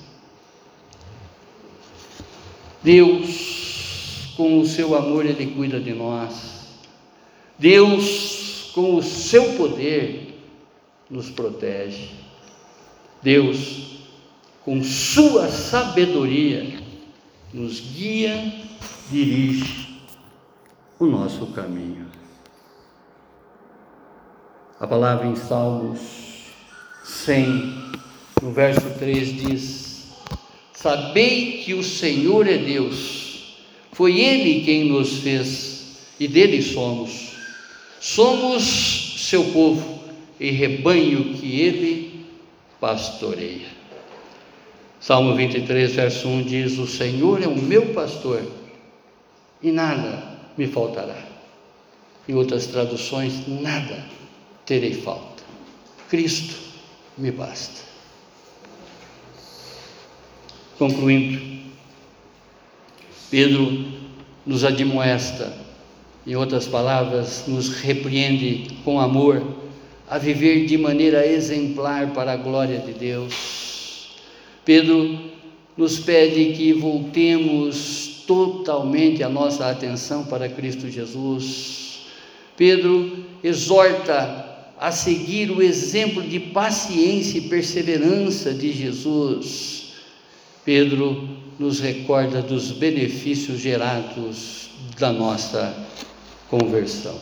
Deus, 2.83 4.33
com 4.35 4.59
o 4.59 4.65
seu 4.65 4.95
amor, 4.95 5.25
Ele 5.25 5.47
cuida 5.47 5.79
de 5.79 5.93
nós. 5.93 6.59
Deus, 7.57 8.48
com 8.79 8.95
o 8.95 9.03
seu 9.03 9.57
poder, 9.57 10.39
nos 11.09 11.29
protege. 11.29 12.11
Deus, 13.21 13.99
com 14.63 14.81
sua 14.81 15.49
sabedoria, 15.49 16.79
nos 17.53 17.81
guia, 17.81 18.53
dirige 19.11 19.99
o 20.97 21.05
nosso 21.05 21.47
caminho. 21.47 22.07
A 24.79 24.87
palavra 24.87 25.27
em 25.27 25.35
Salmos 25.35 25.99
100, 27.03 27.91
no 28.41 28.53
verso 28.53 28.97
3 28.97 29.35
diz: 29.41 30.07
Sabei 30.71 31.63
que 31.63 31.73
o 31.73 31.83
Senhor 31.83 32.47
é 32.47 32.57
Deus, 32.57 33.57
foi 33.91 34.21
Ele 34.21 34.63
quem 34.63 34.85
nos 34.85 35.17
fez 35.17 35.97
e 36.17 36.29
dele 36.29 36.61
somos 36.61 37.28
Somos 37.99 39.27
seu 39.27 39.43
povo 39.51 39.99
e 40.39 40.51
rebanho 40.51 41.33
que 41.33 41.59
ele 41.59 42.25
pastoreia. 42.79 43.67
Salmo 45.01 45.35
23, 45.35 45.93
verso 45.93 46.27
1 46.27 46.43
diz: 46.43 46.77
O 46.77 46.87
Senhor 46.87 47.41
é 47.43 47.47
o 47.47 47.55
meu 47.55 47.93
pastor 47.93 48.41
e 49.61 49.71
nada 49.71 50.39
me 50.57 50.67
faltará. 50.67 51.27
Em 52.27 52.35
outras 52.35 52.67
traduções, 52.67 53.47
nada 53.47 54.05
terei 54.65 54.93
falta. 54.93 55.43
Cristo 56.09 56.55
me 57.17 57.31
basta. 57.31 57.81
Concluindo, 60.77 61.59
Pedro 63.29 63.85
nos 64.45 64.63
admoesta 64.63 65.58
em 66.29 66.35
outras 66.35 66.67
palavras, 66.67 67.45
nos 67.47 67.69
repreende 67.69 68.67
com 68.85 68.99
amor 68.99 69.41
a 70.07 70.19
viver 70.19 70.67
de 70.67 70.77
maneira 70.77 71.25
exemplar 71.25 72.13
para 72.13 72.33
a 72.33 72.37
glória 72.37 72.77
de 72.77 72.93
Deus. 72.93 74.09
Pedro 74.63 75.17
nos 75.75 75.97
pede 75.97 76.53
que 76.53 76.71
voltemos 76.71 78.25
totalmente 78.27 79.23
a 79.23 79.29
nossa 79.29 79.71
atenção 79.71 80.23
para 80.23 80.47
Cristo 80.47 80.87
Jesus. 80.87 82.01
Pedro 82.55 83.25
exorta 83.43 84.67
a 84.79 84.91
seguir 84.91 85.49
o 85.49 85.63
exemplo 85.63 86.21
de 86.21 86.39
paciência 86.39 87.39
e 87.39 87.49
perseverança 87.49 88.53
de 88.53 88.71
Jesus. 88.71 89.93
Pedro 90.63 91.27
nos 91.57 91.79
recorda 91.79 92.39
dos 92.39 92.69
benefícios 92.69 93.59
gerados 93.59 94.69
da 94.99 95.11
nossa 95.11 95.88
conversão. 96.49 97.17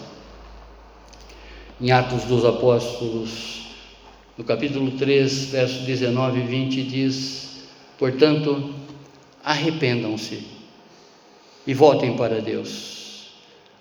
Em 1.80 1.92
Atos 1.92 2.24
dos 2.24 2.44
Apóstolos, 2.46 3.68
no 4.38 4.44
capítulo 4.44 4.92
3, 4.92 5.46
versos 5.46 5.86
19 5.86 6.40
e 6.40 6.44
20, 6.44 6.84
diz: 6.84 7.64
Portanto, 8.00 8.74
arrependam-se 9.44 10.44
e 11.66 11.74
voltem 11.74 12.16
para 12.16 12.42
Deus, 12.42 13.32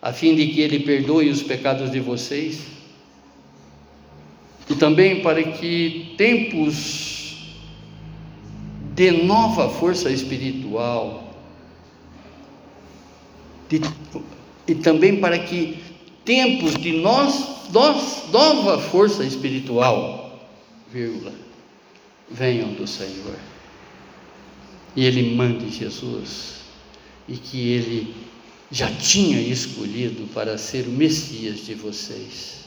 a 0.02 0.12
fim 0.12 0.34
de 0.34 0.48
que 0.48 0.60
Ele 0.60 0.80
perdoe 0.80 1.30
os 1.30 1.42
pecados 1.42 1.90
de 1.90 2.00
vocês, 2.00 2.60
e 4.68 4.74
também 4.74 5.22
para 5.22 5.42
que 5.42 6.14
tempos 6.18 7.36
de 8.94 9.10
nova 9.10 9.68
força 9.68 10.10
espiritual, 10.10 11.34
de 13.68 13.80
e 14.66 14.74
também 14.74 15.20
para 15.20 15.38
que 15.38 15.78
tempos 16.24 16.74
de 16.76 16.92
nós, 16.92 17.70
nós 17.72 18.24
nova 18.32 18.78
força 18.78 19.24
espiritual, 19.24 20.40
vírgula, 20.92 21.32
venham 22.30 22.72
do 22.72 22.86
Senhor. 22.86 23.36
E 24.94 25.04
Ele 25.04 25.34
mande 25.34 25.70
Jesus, 25.70 26.56
e 27.28 27.36
que 27.36 27.68
Ele 27.70 28.14
já 28.70 28.90
tinha 28.90 29.40
escolhido 29.40 30.26
para 30.34 30.58
ser 30.58 30.86
o 30.86 30.90
Messias 30.90 31.64
de 31.64 31.74
vocês. 31.74 32.64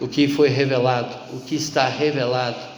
O 0.00 0.08
que 0.08 0.26
foi 0.26 0.48
revelado, 0.48 1.36
o 1.36 1.40
que 1.40 1.54
está 1.54 1.86
revelado 1.86 2.72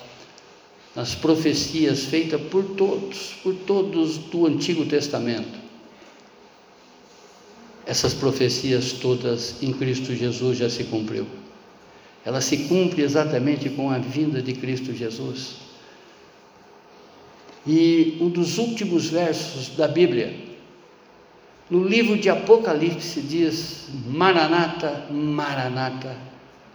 nas 0.96 1.14
profecias 1.14 2.04
feitas 2.04 2.40
por 2.50 2.64
todos, 2.76 3.34
por 3.42 3.54
todos 3.54 4.18
do 4.18 4.46
Antigo 4.46 4.84
Testamento 4.86 5.63
essas 7.86 8.14
profecias 8.14 8.92
todas 8.92 9.62
em 9.62 9.72
Cristo 9.72 10.14
Jesus 10.14 10.58
já 10.58 10.70
se 10.70 10.84
cumpriu. 10.84 11.26
Ela 12.24 12.40
se 12.40 12.56
cumpre 12.68 13.02
exatamente 13.02 13.68
com 13.68 13.90
a 13.90 13.98
vinda 13.98 14.40
de 14.40 14.54
Cristo 14.54 14.94
Jesus. 14.94 15.56
E 17.66 18.16
um 18.20 18.28
dos 18.28 18.58
últimos 18.58 19.06
versos 19.06 19.68
da 19.76 19.86
Bíblia, 19.86 20.34
no 21.70 21.86
livro 21.86 22.16
de 22.16 22.28
Apocalipse, 22.30 23.20
diz: 23.20 23.88
Maranata, 24.06 25.06
Maranata, 25.10 26.16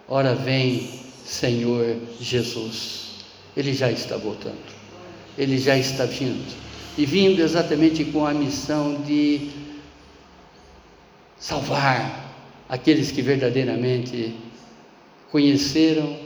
ora 0.07 0.35
vem, 0.35 0.89
Senhor 1.25 1.97
Jesus. 2.19 3.09
Ele 3.57 3.73
já 3.73 3.91
está 3.91 4.17
voltando, 4.17 4.55
ele 5.37 5.57
já 5.57 5.77
está 5.77 6.05
vindo. 6.05 6.55
e 6.97 7.05
vindo 7.05 7.41
exatamente 7.41 8.03
com 8.05 8.25
a 8.25 8.33
missão 8.33 9.01
de 9.03 9.49
salvar 11.39 12.35
aqueles 12.67 13.11
que 13.11 13.21
verdadeiramente 13.21 14.35
conheceram 15.31 16.19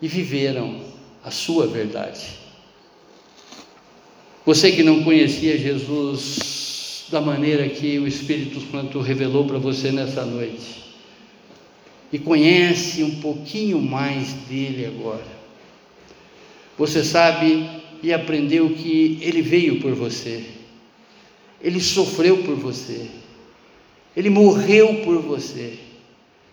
e 0.00 0.08
viveram 0.08 0.80
a 1.22 1.30
sua 1.30 1.66
verdade. 1.66 2.38
Você 4.44 4.72
que 4.72 4.82
não 4.82 5.02
conhecia 5.02 5.58
Jesus 5.58 7.06
da 7.10 7.20
maneira 7.20 7.68
que 7.68 7.98
o 7.98 8.06
Espírito 8.06 8.60
Santo 8.70 9.00
revelou 9.00 9.44
para 9.44 9.58
você 9.58 9.92
nessa 9.92 10.24
noite, 10.24 10.84
e 12.12 12.18
conhece 12.18 13.02
um 13.02 13.16
pouquinho 13.20 13.80
mais 13.80 14.32
dele 14.48 14.86
agora. 14.86 15.26
Você 16.78 17.02
sabe 17.02 17.68
e 18.02 18.12
aprendeu 18.12 18.70
que 18.70 19.18
ele 19.20 19.42
veio 19.42 19.80
por 19.80 19.92
você, 19.94 20.44
ele 21.60 21.80
sofreu 21.80 22.38
por 22.44 22.54
você, 22.54 23.08
ele 24.16 24.30
morreu 24.30 25.02
por 25.04 25.20
você, 25.20 25.78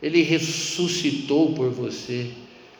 ele 0.01 0.21
ressuscitou 0.21 1.53
por 1.53 1.69
você. 1.69 2.29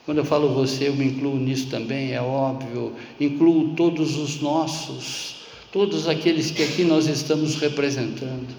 Quando 0.06 0.18
eu 0.18 0.26
falo 0.26 0.54
você, 0.54 0.90
eu 0.90 0.96
me 0.96 1.06
incluo 1.06 1.38
nisso 1.38 1.70
também, 1.70 2.12
é 2.12 2.22
óbvio, 2.22 2.94
incluo 3.18 3.74
todos 3.76 4.18
os 4.18 4.42
nossos, 4.42 5.46
todos 5.72 6.10
aqueles 6.10 6.52
que 6.52 6.62
aqui 6.62 6.84
nós 6.84 7.08
estamos 7.08 7.56
representando. 7.56 8.54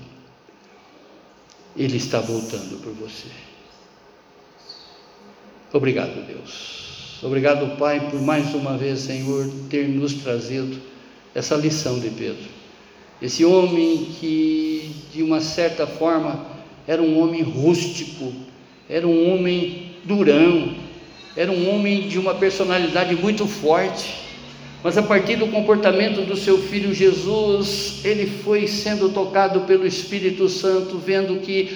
Ele 1.77 1.99
está 1.99 2.21
voltando 2.21 2.81
por 2.83 2.93
você. 2.95 3.29
Obrigado, 5.73 6.25
Deus. 6.27 7.19
Obrigado, 7.23 7.77
Pai, 7.77 8.11
por 8.11 8.23
mais 8.23 8.55
uma 8.55 8.79
vez, 8.79 9.01
Senhor, 9.01 9.51
ter 9.69 9.89
nos 9.89 10.15
trazido 10.15 10.81
essa 11.35 11.57
lição 11.57 11.99
de 11.99 12.11
Pedro. 12.11 12.64
Esse 13.23 13.45
homem 13.45 14.09
que, 14.19 14.91
de 15.13 15.23
uma 15.23 15.41
certa 15.41 15.87
forma, 15.87 16.47
era 16.87 17.01
um 17.01 17.19
homem 17.21 17.43
rústico, 17.43 18.33
era 18.89 19.07
um 19.07 19.33
homem 19.33 19.93
durão, 20.05 20.75
era 21.37 21.51
um 21.51 21.75
homem 21.75 22.09
de 22.09 22.19
uma 22.19 22.35
personalidade 22.35 23.15
muito 23.15 23.47
forte, 23.47 24.25
mas 24.83 24.99
a 24.99 25.03
partir 25.03 25.37
do 25.37 25.49
comportamento 25.49 26.27
do 26.27 26.37
seu 26.37 26.59
filho 26.59 26.93
Jesus, 26.93 28.01
ele 28.05 28.27
foi 28.27 28.67
sendo 28.67 29.09
tocado 29.09 29.61
pelo 29.61 29.87
Espírito 29.87 30.49
Santo, 30.49 30.99
vendo 30.99 31.41
que 31.41 31.71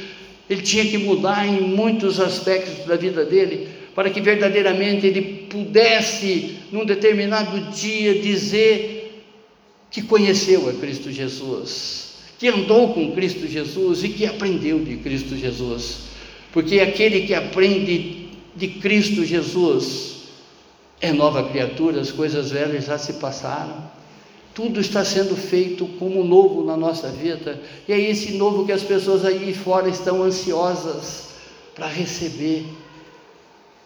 ele 0.50 0.60
tinha 0.60 0.84
que 0.84 0.98
mudar 0.98 1.46
em 1.46 1.60
muitos 1.60 2.20
aspectos 2.20 2.84
da 2.84 2.96
vida 2.96 3.24
dele, 3.24 3.68
para 3.94 4.10
que 4.10 4.20
verdadeiramente 4.20 5.06
ele 5.06 5.46
pudesse, 5.48 6.56
num 6.70 6.84
determinado 6.84 7.72
dia, 7.72 8.18
dizer 8.20 8.97
que 9.90 10.02
conheceu 10.02 10.68
a 10.68 10.72
Cristo 10.74 11.10
Jesus, 11.10 12.14
que 12.38 12.48
andou 12.48 12.94
com 12.94 13.12
Cristo 13.12 13.46
Jesus 13.46 14.04
e 14.04 14.10
que 14.10 14.26
aprendeu 14.26 14.78
de 14.80 14.96
Cristo 14.96 15.36
Jesus, 15.36 16.08
porque 16.52 16.80
aquele 16.80 17.26
que 17.26 17.34
aprende 17.34 18.28
de 18.54 18.68
Cristo 18.68 19.24
Jesus 19.24 20.18
é 21.00 21.12
nova 21.12 21.48
criatura, 21.48 22.00
as 22.00 22.10
coisas 22.10 22.50
velhas 22.50 22.86
já 22.86 22.98
se 22.98 23.14
passaram. 23.14 23.98
Tudo 24.54 24.80
está 24.80 25.04
sendo 25.04 25.36
feito 25.36 25.86
como 25.98 26.24
novo 26.24 26.64
na 26.64 26.76
nossa 26.76 27.08
vida, 27.08 27.60
e 27.86 27.92
é 27.92 28.00
esse 28.00 28.32
novo 28.32 28.66
que 28.66 28.72
as 28.72 28.82
pessoas 28.82 29.24
aí 29.24 29.54
fora 29.54 29.88
estão 29.88 30.22
ansiosas 30.22 31.28
para 31.74 31.86
receber. 31.86 32.64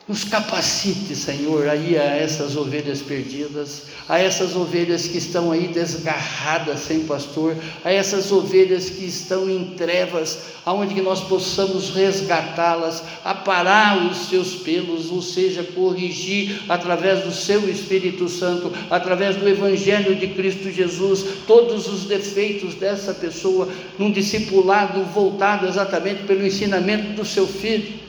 Nos 0.08 0.24
capacite, 0.24 1.14
Senhor, 1.14 1.68
aí 1.68 1.96
a 1.96 2.02
essas 2.02 2.56
ovelhas 2.56 3.00
perdidas, 3.00 3.84
a 4.08 4.18
essas 4.18 4.56
ovelhas 4.56 5.06
que 5.06 5.16
estão 5.16 5.52
aí 5.52 5.68
desgarradas 5.68 6.80
sem 6.80 7.04
pastor, 7.04 7.56
a 7.84 7.92
essas 7.92 8.32
ovelhas 8.32 8.90
que 8.90 9.04
estão 9.04 9.48
em 9.48 9.76
trevas, 9.76 10.40
aonde 10.66 10.92
que 10.92 11.00
nós 11.00 11.20
possamos 11.20 11.90
resgatá-las, 11.90 13.04
aparar 13.24 14.10
os 14.10 14.28
seus 14.28 14.56
pelos, 14.56 15.08
ou 15.12 15.22
seja, 15.22 15.62
corrigir 15.62 16.62
através 16.68 17.22
do 17.22 17.30
seu 17.30 17.70
Espírito 17.70 18.28
Santo, 18.28 18.72
através 18.90 19.36
do 19.36 19.48
Evangelho 19.48 20.16
de 20.16 20.26
Cristo 20.26 20.68
Jesus, 20.68 21.24
todos 21.46 21.86
os 21.86 22.06
defeitos 22.06 22.74
dessa 22.74 23.14
pessoa, 23.14 23.68
num 23.96 24.10
discipulado 24.10 25.04
voltado 25.04 25.68
exatamente 25.68 26.24
pelo 26.24 26.44
ensinamento 26.44 27.12
do 27.12 27.24
seu 27.24 27.46
filho 27.46 28.01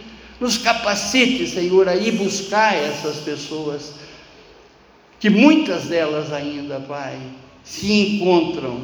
nos 0.43 0.57
capacite, 0.57 1.47
Senhor, 1.47 1.87
a 1.87 1.95
ir 1.95 2.11
buscar 2.17 2.75
essas 2.75 3.15
pessoas, 3.19 3.93
que 5.17 5.29
muitas 5.29 5.85
delas 5.85 6.33
ainda, 6.33 6.81
Pai, 6.81 7.17
se 7.63 7.89
encontram 7.93 8.81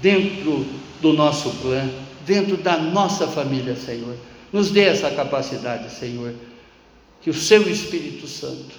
dentro 0.00 0.64
do 1.02 1.12
nosso 1.12 1.50
clã, 1.60 1.90
dentro 2.24 2.56
da 2.56 2.78
nossa 2.78 3.26
família, 3.26 3.76
Senhor. 3.76 4.16
Nos 4.50 4.70
dê 4.70 4.84
essa 4.84 5.10
capacidade, 5.10 5.92
Senhor, 5.92 6.32
que 7.20 7.28
o 7.28 7.34
Seu 7.34 7.68
Espírito 7.68 8.26
Santo, 8.26 8.74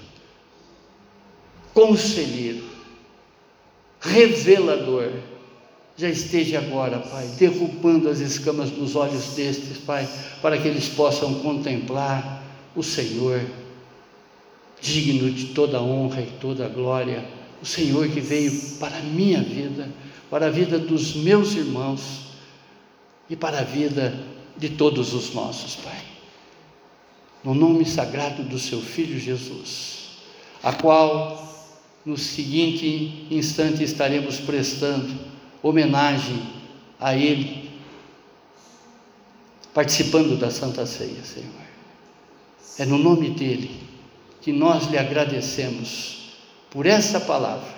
conselheiro, 1.75 2.63
revelador, 4.01 5.11
já 5.97 6.09
esteja 6.09 6.59
agora, 6.59 6.99
Pai, 6.99 7.25
derrubando 7.37 8.09
as 8.09 8.19
escamas 8.19 8.69
dos 8.69 8.95
olhos 8.95 9.33
destes, 9.35 9.77
Pai, 9.77 10.07
para 10.41 10.57
que 10.57 10.67
eles 10.67 10.89
possam 10.89 11.35
contemplar 11.35 12.43
o 12.75 12.83
Senhor, 12.83 13.41
digno 14.81 15.31
de 15.31 15.47
toda 15.47 15.81
honra 15.81 16.21
e 16.21 16.31
toda 16.41 16.67
glória, 16.67 17.25
o 17.61 17.65
Senhor 17.65 18.09
que 18.09 18.19
veio 18.19 18.51
para 18.77 18.97
a 18.97 19.01
minha 19.01 19.41
vida, 19.41 19.89
para 20.29 20.47
a 20.47 20.49
vida 20.49 20.77
dos 20.77 21.15
meus 21.15 21.53
irmãos 21.55 22.25
e 23.29 23.35
para 23.35 23.59
a 23.59 23.63
vida 23.63 24.13
de 24.57 24.69
todos 24.69 25.13
os 25.13 25.33
nossos, 25.33 25.77
Pai. 25.77 26.01
No 27.41 27.53
nome 27.53 27.85
sagrado 27.85 28.43
do 28.43 28.59
Seu 28.59 28.81
Filho 28.81 29.17
Jesus, 29.17 30.09
a 30.61 30.73
qual 30.73 31.41
no 32.05 32.17
seguinte 32.17 33.27
instante 33.31 33.81
estaremos 33.81 34.39
prestando 34.41 35.34
homenagem 35.67 36.41
a 36.99 37.15
Ele, 37.15 37.71
participando 39.73 40.37
da 40.37 40.51
Santa 40.51 40.85
Ceia, 40.85 41.23
Senhor. 41.23 41.65
É 42.77 42.85
no 42.85 42.97
nome 42.97 43.31
dEle 43.31 43.71
que 44.41 44.51
nós 44.51 44.87
lhe 44.87 44.97
agradecemos 44.97 46.35
por 46.69 46.85
essa 46.85 47.19
palavra, 47.19 47.73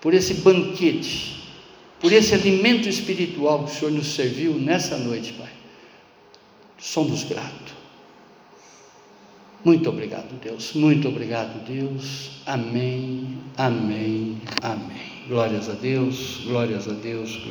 por 0.00 0.12
esse 0.12 0.34
banquete, 0.34 1.42
por 2.00 2.12
esse 2.12 2.34
alimento 2.34 2.86
espiritual 2.88 3.64
que 3.64 3.70
o 3.70 3.74
Senhor 3.74 3.92
nos 3.92 4.14
serviu 4.14 4.52
nessa 4.54 4.98
noite, 4.98 5.32
Pai. 5.32 5.50
Somos 6.78 7.24
gratos. 7.24 7.74
Muito 9.64 9.88
obrigado, 9.88 10.38
Deus. 10.40 10.74
Muito 10.74 11.08
obrigado, 11.08 11.64
Deus. 11.64 12.42
Amém, 12.44 13.38
amém, 13.56 14.40
amém. 14.62 15.15
Glórias 15.28 15.68
a 15.68 15.72
Deus, 15.72 16.42
glórias 16.46 16.86
a 16.86 16.92
Deus. 16.92 17.40